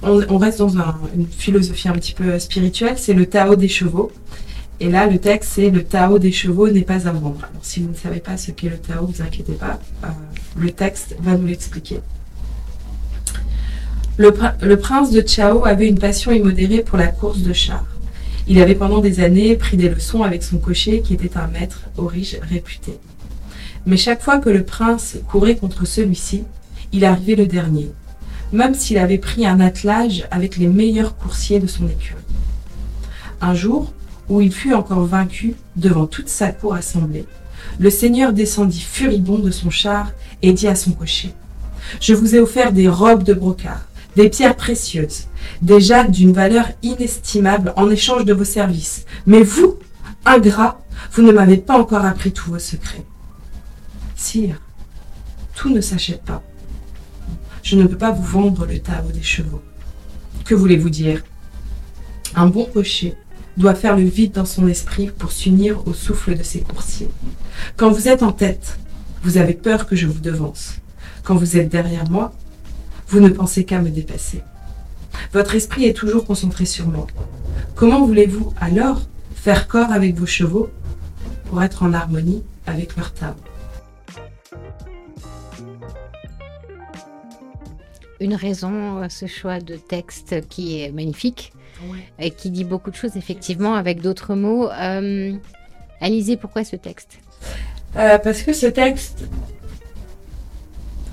[0.03, 0.69] on, reste dans
[1.13, 4.11] une philosophie un petit peu spirituelle, c'est le Tao des chevaux.
[4.79, 7.37] Et là, le texte, c'est le Tao des chevaux n'est pas à vendre.
[7.39, 10.07] Alors, si vous ne savez pas ce qu'est le Tao, vous inquiétez pas, euh,
[10.57, 11.99] le texte va nous l'expliquer.
[14.17, 17.85] Le, prince de Chao avait une passion immodérée pour la course de chars.
[18.47, 21.89] Il avait pendant des années pris des leçons avec son cocher qui était un maître
[21.97, 22.97] riche réputé.
[23.85, 26.43] Mais chaque fois que le prince courait contre celui-ci,
[26.91, 27.91] il arrivait le dernier,
[28.51, 32.19] même s'il avait pris un attelage avec les meilleurs coursiers de son écurie.
[33.39, 33.93] Un jour,
[34.29, 37.25] où il fut encore vaincu devant toute sa cour assemblée,
[37.79, 41.33] le seigneur descendit furibond de son char et dit à son cocher
[41.99, 45.27] Je vous ai offert des robes de brocart, des pierres précieuses,
[45.61, 49.05] des jades d'une valeur inestimable en échange de vos services.
[49.25, 49.77] Mais vous,
[50.25, 50.81] ingrat,
[51.13, 53.05] vous ne m'avez pas encore appris tous vos secrets.
[54.15, 54.61] Sire,
[55.55, 56.43] tout ne s'achète pas.
[57.63, 59.61] Je ne peux pas vous vendre le tableau des chevaux.
[60.45, 61.23] Que voulez-vous dire?
[62.35, 63.15] Un bon cocher
[63.57, 67.09] doit faire le vide dans son esprit pour s'unir au souffle de ses coursiers.
[67.77, 68.79] Quand vous êtes en tête,
[69.23, 70.75] vous avez peur que je vous devance.
[71.23, 72.33] Quand vous êtes derrière moi,
[73.07, 74.41] vous ne pensez qu'à me dépasser.
[75.33, 77.05] Votre esprit est toujours concentré sur moi.
[77.75, 79.01] Comment voulez-vous alors
[79.35, 80.69] faire corps avec vos chevaux
[81.45, 83.50] pour être en harmonie avec leur table?
[88.21, 91.51] Une raison à ce choix de texte qui est magnifique
[92.19, 94.69] et qui dit beaucoup de choses, effectivement, avec d'autres mots.
[94.69, 95.33] Euh,
[95.99, 97.17] Alizé, pourquoi ce texte?
[97.97, 99.23] Euh, Parce que ce texte,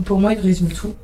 [0.04, 0.94] pour moi, il résume tout.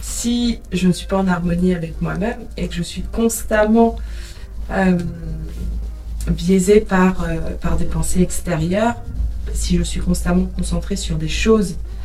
[0.00, 3.96] Si je ne suis pas en harmonie avec moi-même et que je suis constamment
[4.70, 4.98] euh,
[6.30, 8.94] biaisée par, euh, par des pensées extérieures,
[9.52, 11.95] si je suis constamment concentrée sur des choses euh,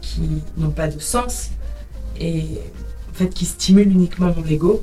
[0.00, 0.22] qui
[0.56, 1.50] n'ont pas de sens
[2.18, 2.44] et
[3.10, 4.82] en fait qui stimulent uniquement mon ego,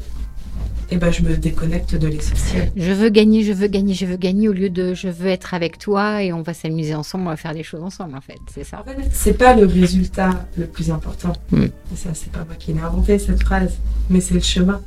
[0.90, 2.72] et eh ben je me déconnecte de l'essentiel.
[2.78, 5.54] Je veux gagner, je veux gagner, je veux gagner au lieu de je veux être
[5.54, 8.38] avec toi et on va s'amuser ensemble, on va faire des choses ensemble en fait,
[8.54, 8.86] c'est ça.
[9.12, 11.34] c'est pas le résultat le plus important.
[11.52, 11.66] Hmm.
[11.94, 13.74] Ça, c'est pas moi qui l'ai inventé cette phrase,
[14.10, 14.82] mais c'est le chemin.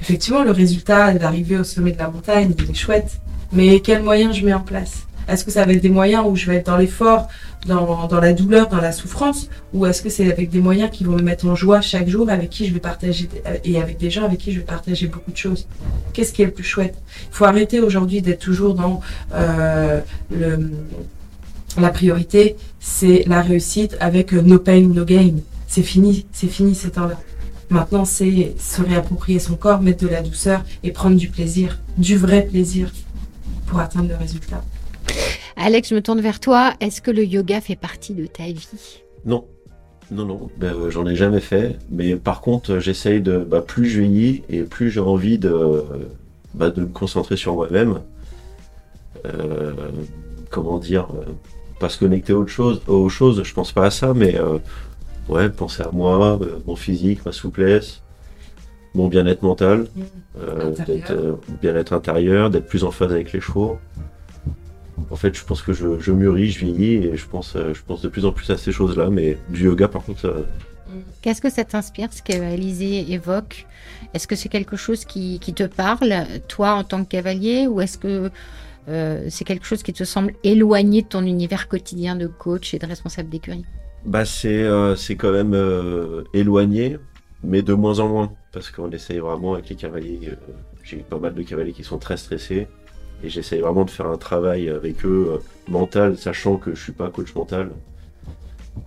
[0.00, 3.20] Effectivement, le résultat d'arriver au sommet de la montagne, il est chouette,
[3.52, 5.06] mais quels moyens je mets en place?
[5.28, 7.28] Est-ce que ça va être des moyens où je vais être dans l'effort,
[7.66, 11.16] dans, la douleur, dans la souffrance, ou est-ce que c'est avec des moyens qui vont
[11.16, 13.28] me mettre en joie chaque jour, avec qui je vais partager,
[13.64, 15.66] et avec des gens avec qui je vais partager beaucoup de choses?
[16.12, 16.96] Qu'est-ce qui est le plus chouette?
[17.30, 19.00] Il faut arrêter aujourd'hui d'être toujours dans
[19.34, 20.00] euh,
[21.78, 25.36] la priorité, c'est la réussite avec no pain, no gain.
[25.68, 27.18] C'est fini, c'est fini ces temps-là.
[27.68, 32.16] Maintenant, c'est se réapproprier son corps, mettre de la douceur et prendre du plaisir, du
[32.16, 32.90] vrai plaisir
[33.66, 34.64] pour atteindre le résultat.
[35.62, 36.72] Alex, je me tourne vers toi.
[36.80, 38.66] Est-ce que le yoga fait partie de ta vie?
[39.26, 39.44] Non.
[40.10, 41.78] Non, non, ben, euh, j'en ai jamais fait.
[41.90, 43.38] Mais par contre, j'essaye de.
[43.38, 45.84] Bah, plus je vieillis et plus j'ai envie de,
[46.54, 48.00] bah, de me concentrer sur moi-même.
[49.26, 49.72] Euh,
[50.48, 51.30] comment dire euh,
[51.78, 54.36] Pas se connecter aux choses, aux choses, je pense pas à ça, mais
[55.28, 58.00] ouais, penser à moi, mon physique, ma souplesse,
[58.94, 60.40] mon bien-être mental, mmh.
[61.60, 63.78] bien-être intérieur, d'être plus en phase avec les chevaux
[65.10, 68.02] en fait, je pense que je, mûris, je vieillis et je pense, euh, je pense
[68.02, 69.10] de plus en plus à ces choses-là.
[69.10, 70.32] Mais du yoga, par contre, ça...
[71.22, 73.66] Qu'est-ce que ça t'inspire, ce qu'Alizé évoque?
[74.12, 76.12] Est-ce que c'est quelque chose qui, te parle,
[76.48, 78.30] toi, en tant que cavalier, ou est-ce que
[78.88, 82.78] euh, c'est quelque chose qui te semble éloigné de ton univers quotidien de coach et
[82.78, 83.64] de responsable d'écurie?
[84.04, 85.54] Bah c'est euh, c'est quand même
[86.32, 86.96] éloigné,
[87.44, 90.30] mais de moins en moins, parce qu'on essaye vraiment avec les cavaliers.
[90.82, 92.66] J'ai eu pas mal de cavaliers qui sont très stressés.
[93.22, 95.38] Et j'essaye vraiment de faire un travail avec eux euh,
[95.70, 97.70] mental, sachant que je suis pas coach mental,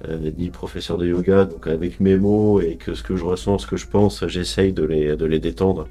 [0.07, 1.45] euh, ni professeur de yoga.
[1.45, 4.73] Donc avec mes mots et que ce que je ressens, ce que je pense, j'essaye
[4.73, 5.87] de les, de les détendre.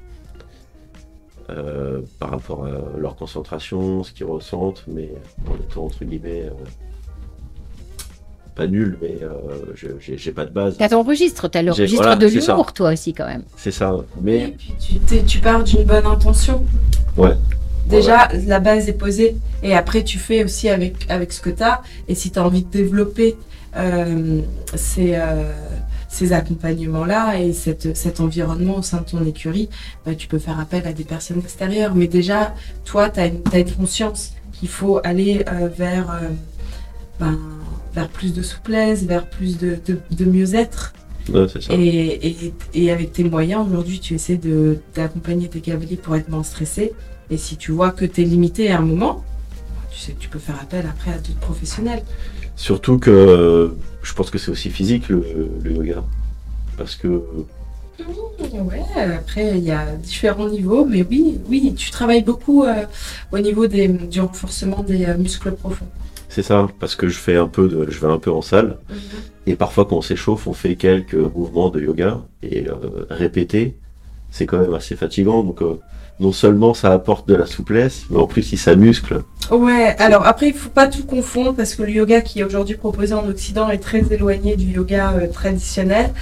[1.49, 5.11] Euh, par rapport à leur concentration, ce qu'ils ressentent, mais
[5.45, 6.49] en étant entre guillemets
[8.55, 9.19] pas nul, mais
[9.99, 10.77] j'ai pas de base.
[10.77, 13.43] T'as ton registre, t'as le registre de l'humour, toi aussi, quand même.
[13.57, 13.95] C'est ça.
[14.21, 14.49] Mais...
[14.49, 16.63] Et puis tu, tu pars d'une bonne intention.
[17.17, 17.33] Ouais.
[17.87, 21.63] Déjà, la base est posée et après tu fais aussi avec, avec ce que tu
[21.63, 21.81] as.
[22.07, 23.35] Et si tu as envie de développer
[23.75, 24.41] euh,
[24.75, 25.51] ces, euh,
[26.07, 29.69] ces accompagnements-là et cette, cet environnement au sein de ton écurie,
[30.05, 31.93] bah, tu peux faire appel à des personnes extérieures.
[31.93, 36.21] Mais déjà, toi, tu as, une conscience qu'il faut aller euh, vers,
[37.19, 37.37] ben,
[37.93, 40.93] vers plus de souplesse, vers plus de, de, de mieux-être.
[41.31, 41.73] Ouais, c'est ça.
[41.73, 46.29] Et, et, et avec tes moyens, aujourd'hui, tu essaies de- d'accompagner tes cavaliers pour être
[46.29, 46.93] moins stressés.
[47.29, 49.23] Et si tu vois que tu es limité à un moment,
[49.91, 52.03] tu sais que tu peux faire appel après à d'autres professionnels.
[52.55, 55.23] Surtout que je pense que c'est aussi physique le,
[55.63, 56.03] le yoga.
[56.77, 57.21] Parce que
[58.53, 58.83] Ouais,
[59.17, 62.85] après, il y a différents niveaux, mais oui, oui, tu travailles beaucoup euh,
[63.31, 65.85] au niveau des, du renforcement des euh, muscles profonds.
[66.27, 68.77] c'est ça, parce que je fais un peu de, je vais un peu en salle.
[69.45, 72.73] Et parfois quand on s'échauffe, on fait quelques mouvements de yoga et euh,
[73.09, 73.77] répéter,
[74.31, 75.43] c'est quand même assez fatigant.
[75.43, 75.61] Donc
[76.19, 79.23] non seulement ça apporte de la souplesse, mais en plus il s'amuscle.
[79.51, 82.75] Ouais, alors après, il faut pas tout confondre parce que le yoga qui est aujourd'hui
[82.75, 86.13] proposé en Occident est très éloigné du yoga euh, traditionnel.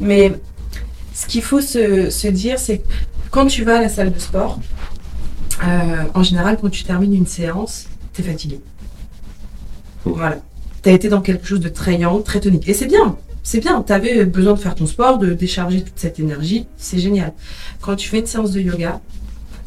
[0.00, 0.32] Mais
[1.14, 2.88] ce qu'il faut se, se dire, c'est que
[3.30, 4.60] quand tu vas à la salle de sport,
[5.64, 8.60] euh, en général, quand tu termines une séance, tu es fatigué.
[10.06, 10.10] Mm.
[10.12, 10.38] Voilà.
[10.82, 12.68] Tu as été dans quelque chose de très yang, très tonique.
[12.68, 13.82] Et c'est bien, c'est bien.
[13.82, 16.66] Tu avais besoin de faire ton sport, de décharger toute cette énergie.
[16.76, 17.32] C'est génial.
[17.80, 19.00] Quand tu fais une séance de yoga,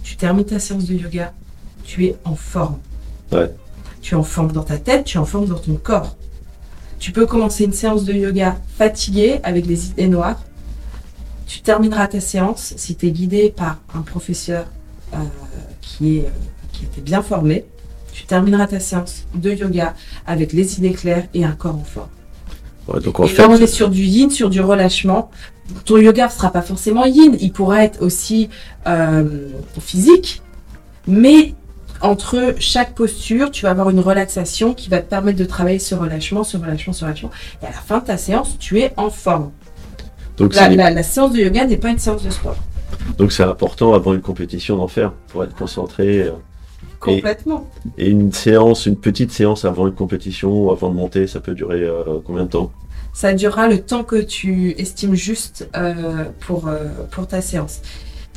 [0.03, 1.33] tu termines ta séance de yoga,
[1.83, 2.79] tu es en forme.
[3.31, 3.53] Ouais.
[4.01, 6.15] Tu es en forme dans ta tête, tu es en forme dans ton corps.
[6.99, 10.41] Tu peux commencer une séance de yoga fatigué avec des idées noires.
[11.47, 14.67] Tu termineras ta séance si tu es guidé par un professeur
[15.13, 15.17] euh,
[15.81, 16.29] qui, est, euh,
[16.71, 17.65] qui était bien formé.
[18.13, 22.09] Tu termineras ta séance de yoga avec les idées claires et un corps en forme.
[22.99, 25.29] Donc en et fait, là, on est sur du yin, sur du relâchement.
[25.85, 28.49] Ton yoga ne sera pas forcément yin, il pourra être aussi
[28.87, 29.47] euh,
[29.79, 30.41] physique,
[31.07, 31.53] mais
[32.01, 35.93] entre chaque posture, tu vas avoir une relaxation qui va te permettre de travailler ce
[35.95, 37.29] relâchement, ce relâchement, ce relâchement.
[37.61, 39.51] Et à la fin de ta séance, tu es en forme.
[40.37, 42.55] donc La, la- la séance de yoga n'est pas une séance de sport.
[43.17, 46.25] donc c'est important avant une compétition d'en faire pour être concentré.
[47.01, 47.67] Complètement.
[47.97, 51.55] Et une séance, une petite séance avant une compétition ou avant de monter, ça peut
[51.55, 52.71] durer euh, combien de temps?
[53.13, 57.81] Ça durera le temps que tu estimes juste euh, pour, euh, pour ta séance.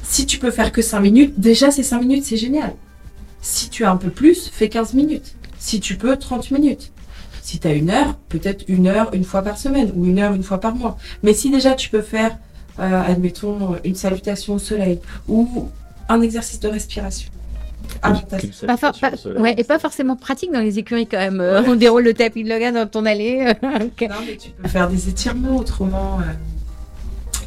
[0.03, 2.74] Si tu peux faire que 5 minutes, déjà ces 5 minutes, c'est génial.
[3.40, 5.37] Si tu as un peu plus, fais 15 minutes.
[5.59, 6.92] Si tu peux, 30 minutes.
[7.42, 10.33] Si tu as une heure, peut-être une heure une fois par semaine ou une heure
[10.33, 10.96] une fois par mois.
[11.22, 12.38] Mais si déjà tu peux faire,
[12.79, 14.98] euh, admettons, une salutation au soleil
[15.29, 15.68] ou
[16.09, 17.31] un exercice de respiration.
[18.03, 18.92] Qu'une Pas pas-
[19.38, 21.40] ouais, et pas forcément pratique dans les écuries quand même.
[21.40, 23.53] Euh, on déroule le tapis de yoga dans ton allée.
[23.62, 26.18] Non, mais tu peux faire des étirements autrement.
[26.20, 26.25] euh,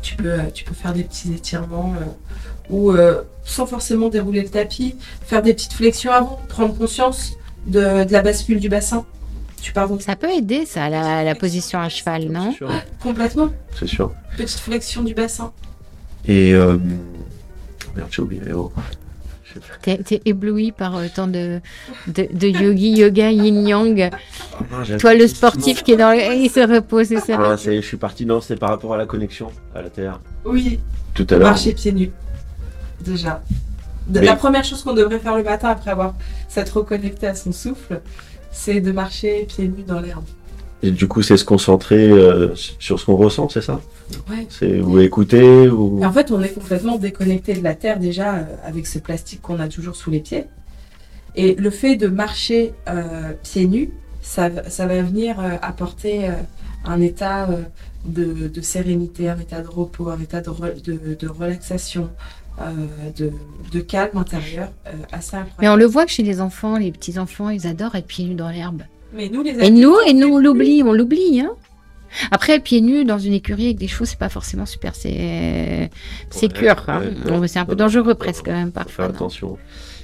[0.02, 2.06] tu, peux, euh, tu peux faire des petits étirements euh,
[2.70, 4.96] ou euh, sans forcément dérouler le tapis,
[5.26, 7.34] faire des petites flexions avant, prendre conscience
[7.68, 9.06] de, de la bascule du bassin.
[9.62, 12.70] Tu pars donc Ça peut aider, ça, la, la position à cheval, non sûr.
[13.02, 13.50] complètement.
[13.78, 14.12] C'est sûr.
[14.38, 15.52] Petite flexion du bassin.
[16.28, 16.78] Et euh...
[17.96, 18.42] merde, j'ai oublié.
[18.56, 18.72] oh.
[19.82, 21.60] T'es t'es ébloui par euh, tant de,
[22.08, 24.10] de, de yogi, yoga, yin-yang.
[24.72, 26.36] Ah, Toi, le sportif qui est dans le...
[26.36, 27.38] Il se repose, c'est ça.
[27.40, 30.20] Ah, c'est- je suis parti, non, c'est par rapport à la connexion à la Terre.
[30.46, 30.80] Oui,
[31.14, 31.50] Tout à l'heure.
[31.50, 32.12] marcher pieds nus.
[33.02, 33.42] Déjà.
[34.08, 36.16] De- Mais- La première chose qu'on devrait faire le matin après avoir
[36.48, 38.02] s'être reconnecté à son souffle,
[38.52, 40.24] c'est de marcher pieds nus dans l'herbe.
[40.84, 43.82] Et du coup, c'est se concentrer euh, sur ce qu'on ressent, c'est ça
[44.30, 44.46] Ouais.
[44.50, 46.04] C'est ou écouter ou.
[46.04, 49.60] En fait, on est complètement déconnecté de la terre déjà euh, avec ce plastique qu'on
[49.60, 50.46] a toujours sous les pieds.
[51.36, 56.30] Et le fait de marcher euh, pieds nus, ça, va- ça va venir euh, apporter
[56.30, 56.34] euh,
[56.86, 57.64] un état euh,
[58.06, 62.10] de, de sérénité, un état de repos, un état de, re- de, de relaxation,
[62.62, 62.64] euh,
[63.18, 63.32] de,
[63.72, 67.20] de calme intérieur euh, assez Mais on le voit que chez les enfants, les petits
[67.20, 68.84] enfants, ils adorent être pieds nus dans l'herbe.
[69.18, 71.52] Mais nous, les Et nous, et on nous, on l'oublie, on l'oublie, hein.
[72.32, 75.90] Après, pieds nus dans une écurie avec des chevaux, c'est pas forcément super, c'est
[76.30, 76.86] sécure.
[76.88, 77.02] hein.
[77.48, 79.06] c'est un peu dangereux presque quand même Faut parfois.
[79.08, 79.58] faire attention.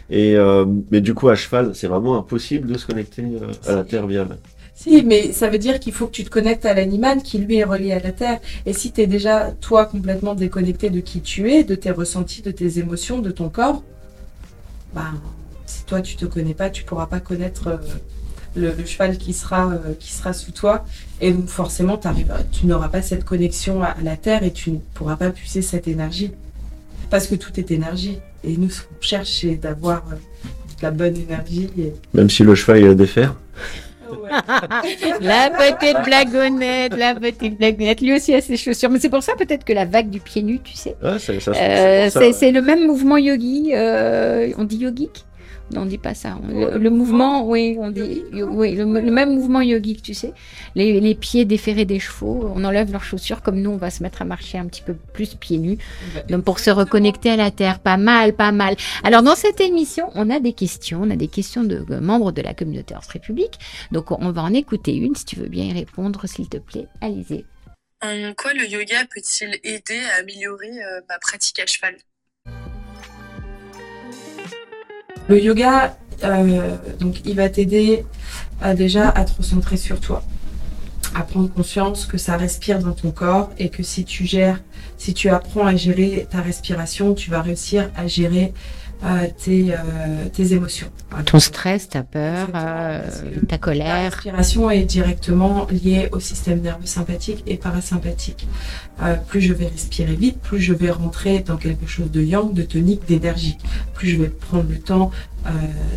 [0.10, 3.76] Et euh, mais du coup, à cheval, c'est vraiment impossible de se connecter euh, à
[3.78, 4.28] la Terre via.
[4.76, 7.58] Si, mais ça veut dire qu'il faut que tu te connectes à l'animal qui lui
[7.58, 8.40] est relié à la terre.
[8.66, 12.42] Et si tu es déjà, toi, complètement déconnecté de qui tu es, de tes ressentis,
[12.42, 13.84] de tes émotions, de ton corps,
[14.94, 15.12] bah,
[15.68, 17.78] si toi tu te connais pas, tu pourras pas connaître euh,
[18.56, 20.86] le, le cheval qui sera, euh, qui sera sous toi.
[21.22, 24.72] Et donc forcément, t'arriveras- tu n'auras pas cette connexion à, à la terre et tu
[24.72, 26.32] ne pourras pas puiser cette énergie.
[27.10, 28.20] Parce que tout est énergie.
[28.44, 31.70] Et nous, ce qu'on cherche, c'est d'avoir euh, de la bonne énergie.
[31.80, 31.94] Et...
[32.14, 33.36] Même si le cheval il a des fers.
[35.22, 38.02] La petite blagonnette, la petite blagonnette.
[38.02, 38.90] Lui aussi a ses chaussures.
[38.90, 40.96] Mais c'est pour ça peut-être que la vague du pied nu, tu sais.
[41.04, 41.18] Ouais,
[41.60, 43.72] Euh, c'est le même mouvement yogi.
[43.74, 45.26] euh, on dit yogique?
[45.76, 46.38] On dit pas ça.
[46.48, 50.34] Le, mouvement, oui, on dit, oui, le, même mouvement yogique, tu sais.
[50.76, 54.22] Les, pieds déférés des chevaux, on enlève leurs chaussures comme nous, on va se mettre
[54.22, 55.78] à marcher un petit peu plus pieds nus.
[56.30, 58.76] Donc pour se reconnecter à la terre, pas mal, pas mal.
[59.04, 62.42] Alors dans cette émission, on a des questions, on a des questions de, membres de
[62.42, 63.60] la communauté Horse République.
[63.92, 66.88] Donc on va en écouter une, si tu veux bien y répondre, s'il te plaît.
[67.02, 67.46] Allez-y.
[68.02, 71.96] En quoi le yoga peut-il aider à améliorer euh, ma pratique à cheval?
[75.30, 78.06] Le yoga, euh, donc, il va t'aider
[78.62, 80.24] à, déjà à te recentrer sur toi,
[81.16, 84.62] à prendre conscience que ça respire dans ton corps et que si tu gères,
[84.98, 88.54] si tu apprends à gérer ta respiration, tu vas réussir à gérer
[89.38, 89.76] tes, euh,
[90.32, 90.88] tes, émotions.
[91.26, 93.02] Ton stress, ta peur, euh,
[93.48, 93.88] ta colère.
[93.88, 98.48] La respiration est directement liée au système nerveux sympathique et parasympathique.
[99.02, 102.54] Euh, plus je vais respirer vite, plus je vais rentrer dans quelque chose de yang,
[102.54, 103.58] de tonique, d'énergie.
[103.94, 105.12] Plus je vais prendre le temps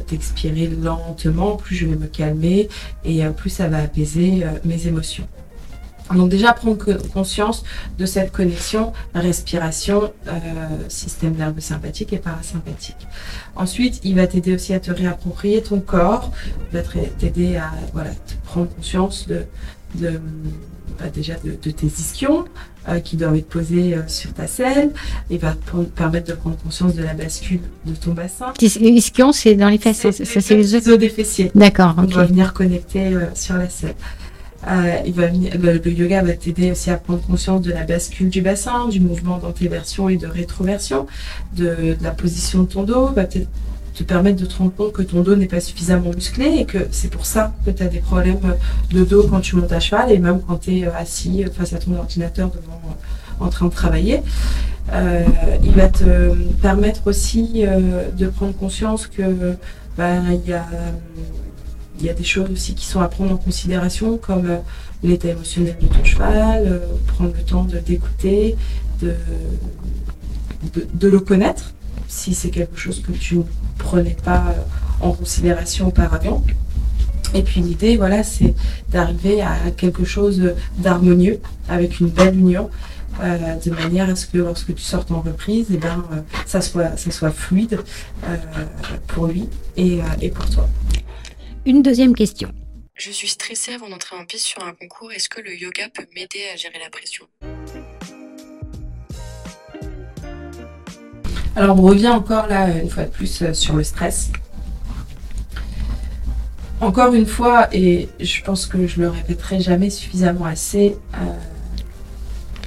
[0.08, 2.68] d'expirer lentement, plus je vais me calmer
[3.04, 5.28] et plus ça va apaiser mes émotions.
[6.14, 6.76] Donc déjà prendre
[7.12, 7.64] conscience
[7.98, 10.32] de cette connexion respiration, euh,
[10.88, 13.08] système nerveux sympathique et parasympathique.
[13.56, 16.30] Ensuite, il va t'aider aussi à te réapproprier ton corps,
[16.72, 16.84] il va
[17.18, 18.10] t'aider à voilà,
[18.44, 19.42] prendre conscience de,
[19.96, 20.20] de
[20.98, 22.44] bah, déjà de, tes ischions
[22.88, 24.92] euh, qui doivent être posés euh, sur ta selle.
[25.28, 28.52] Il va te permettre de prendre conscience de la bascule de ton bassin.
[28.60, 31.50] Ischions, c'est dans les fesses, c'est les os des fessiers.
[31.54, 31.96] D'accord.
[31.98, 33.96] On va venir connecter sur la selle.
[34.66, 38.88] Euh, va le, yoga va t'aider aussi à prendre conscience de la bascule du bassin,
[38.88, 41.06] du mouvement d'antéversion et de rétroversion,
[41.56, 43.38] de, la position de ton dos, va te,
[43.94, 46.78] te permettre de te rendre compte que ton dos n'est pas suffisamment musclé et que
[46.90, 48.40] c'est pour ça que tu as des problèmes
[48.90, 51.72] de dos quand tu montes à cheval et même quand tu es euh, assis face
[51.72, 54.22] à ton ordinateur devant, euh, en train de travailler.
[54.92, 57.64] il va te permettre aussi
[58.16, 59.56] de prendre conscience que
[59.98, 60.64] ben, il y a
[62.00, 64.58] il y a des choses aussi qui sont à prendre en considération, comme euh,
[65.02, 68.56] l'état émotionnel de ton cheval, euh, prendre le temps de d'écouter,
[69.00, 69.14] de,
[70.94, 71.72] de, le connaître,
[72.08, 73.42] si c'est quelque chose que tu ne
[73.78, 76.44] prenais pas euh, en considération auparavant.
[77.34, 78.54] Et puis l'idée, voilà, c'est
[78.90, 82.70] d'arriver à quelque chose d'harmonieux, avec une belle union,
[83.20, 86.04] de manière à ce que lorsque tu sortes en reprise, eh ben,
[86.44, 87.80] ça, soit, ça soit fluide
[89.08, 90.68] pour lui et, et pour toi.
[91.66, 92.52] Une deuxième question.
[92.94, 95.10] Je suis stressée avant d'entrer en piste sur un concours.
[95.10, 97.24] Est-ce que le yoga peut m'aider à gérer la pression?
[101.56, 104.30] Alors on revient encore là une fois de plus euh, sur le stress.
[106.80, 111.18] Encore une fois, et je pense que je le répéterai jamais suffisamment assez, euh,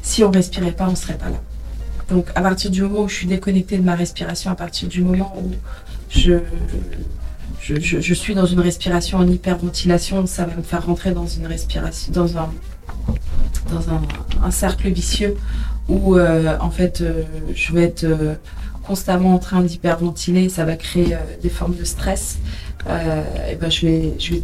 [0.01, 1.41] si on respirait pas, on serait pas là.
[2.09, 5.03] Donc à partir du moment où je suis déconnectée de ma respiration, à partir du
[5.03, 5.53] moment où
[6.09, 6.41] je,
[7.61, 12.11] je, suis dans une respiration en hyperventilation, ça va me faire rentrer dans une respiration,
[12.11, 12.49] dans un,
[13.71, 13.83] dans
[14.43, 15.35] un, cercle vicieux
[15.87, 18.35] où euh, en fait euh, je vais être euh,
[18.83, 22.39] constamment en train d'hyperventiler, ça va créer des formes de stress.
[22.87, 24.43] et ben je vais, je vais,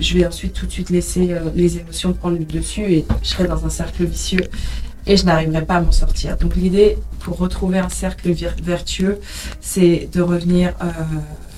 [0.00, 3.48] je vais ensuite tout de suite laisser les émotions prendre le dessus et je serai
[3.48, 4.44] dans un cercle vicieux
[5.06, 6.36] et je n'arriverai pas à m'en sortir.
[6.36, 9.18] Donc l'idée pour retrouver un cercle vertueux,
[9.62, 10.74] c'est de revenir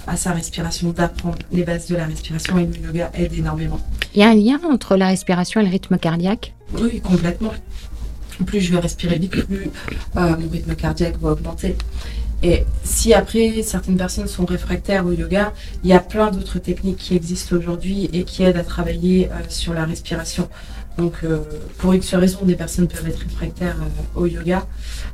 [0.09, 3.79] à sa respiration, d'apprendre les bases de la respiration et le yoga aide énormément.
[4.15, 6.55] Il y a un lien entre la respiration et le rythme cardiaque?
[6.73, 7.53] Oui, complètement.
[8.47, 9.71] Plus je vais respirer vite, plus
[10.17, 11.77] euh, mon rythme cardiaque va augmenter.
[12.43, 15.53] Et si après certaines personnes sont réfractaires au yoga,
[15.83, 19.35] il y a plein d'autres techniques qui existent aujourd'hui et qui aident à travailler euh,
[19.49, 20.49] sur la respiration.
[20.97, 21.41] Donc euh,
[21.79, 23.77] pour X raison, des personnes peuvent être réfractaires
[24.15, 24.67] au yoga,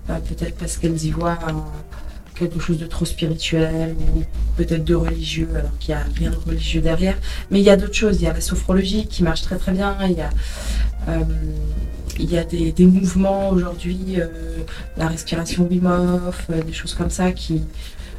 [0.06, 1.38] peut-être parce qu'elles y voient
[2.34, 4.22] quelque chose de trop spirituel ou
[4.56, 7.16] peut-être de religieux, alors qu'il n'y a rien de religieux derrière.
[7.50, 8.20] Mais il y a d'autres choses.
[8.20, 9.96] Il y a la sophrologie qui marche très très bien.
[10.04, 10.30] Il y a,
[11.08, 11.22] euh,
[12.18, 14.26] il y a des, mouvements aujourd'hui, euh,
[14.96, 17.62] la respiration Wim Hof, euh, des choses comme ça qui,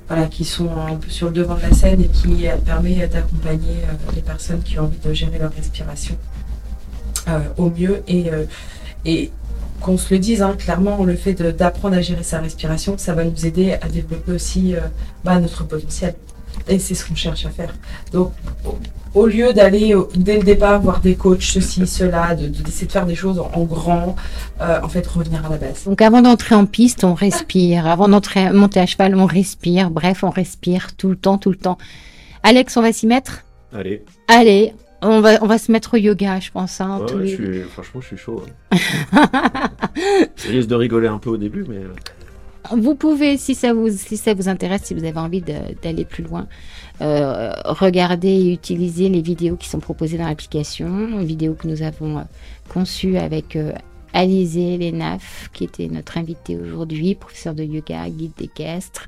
[0.08, 3.82] voilà, qui sont un peu sur le devant de la scène et qui permet d'accompagner
[4.16, 6.18] les personnes qui ont envie de gérer leur respiration
[7.58, 8.04] au mieux.
[8.08, 9.32] Et
[9.86, 13.24] qu'on se le dise, hein, clairement, le fait d'apprendre à gérer sa respiration, ça va
[13.24, 14.80] nous aider à développer aussi euh,
[15.24, 16.16] bah, notre potentiel.
[16.68, 17.72] Et c'est ce qu'on cherche à faire.
[18.12, 18.32] Donc,
[19.14, 23.14] au, lieu d'aller dès le départ voir des coachs, ceci, cela, d'essayer de, faire des
[23.14, 24.16] choses en, grand,
[24.60, 25.84] euh, en fait, revenir à la base.
[25.86, 27.86] Donc, avant d'entrer en piste, on respire.
[27.86, 29.92] Avant d'entrer monter à cheval, on respire.
[29.92, 31.78] Bref, on respire tout le temps, tout le temps.
[32.42, 33.44] Alex, on va s'y mettre?
[33.72, 34.04] Allez.
[34.28, 34.74] Allez,
[35.06, 36.82] on va, on va se mettre au yoga, je pense.
[36.82, 37.06] Hein,
[37.72, 38.44] franchement, je suis chaud.
[40.36, 41.78] Je risque de rigoler un peu au début, mais.
[41.78, 41.94] Euh.
[42.76, 46.24] Vous pouvez, si ça vous, si ça vous intéresse, si vous avez envie d'aller plus
[46.24, 46.48] loin,
[47.02, 52.20] euh, regarder et utiliser les vidéos qui sont proposées dans l'application, vidéos que nous avons
[52.20, 52.24] euh,
[52.70, 53.72] conçues avec euh,
[54.16, 59.08] Alizé Lenaf, qui était notre invitée aujourd'hui, professeur de yoga, guide d'équestre.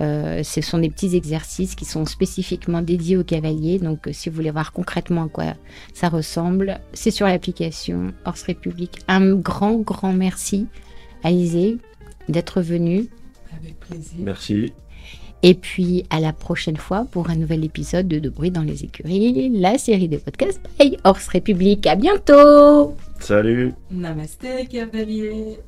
[0.00, 3.78] Euh, ce sont des petits exercices qui sont spécifiquement dédiés aux cavaliers.
[3.78, 5.44] Donc, euh, si vous voulez voir concrètement à quoi
[5.92, 9.00] ça ressemble, c'est sur l'application Horse République.
[9.06, 10.66] Un grand, grand merci,
[11.22, 11.76] Alizé,
[12.30, 13.06] d'être venue.
[13.54, 14.18] Avec plaisir.
[14.20, 14.72] Merci.
[15.42, 18.82] Et puis à la prochaine fois pour un nouvel épisode de De bruit dans les
[18.82, 21.86] écuries, la série de podcasts by Horse République.
[21.86, 22.96] À bientôt!
[23.20, 23.74] Salut.
[23.90, 25.60] Namasté, cavalier.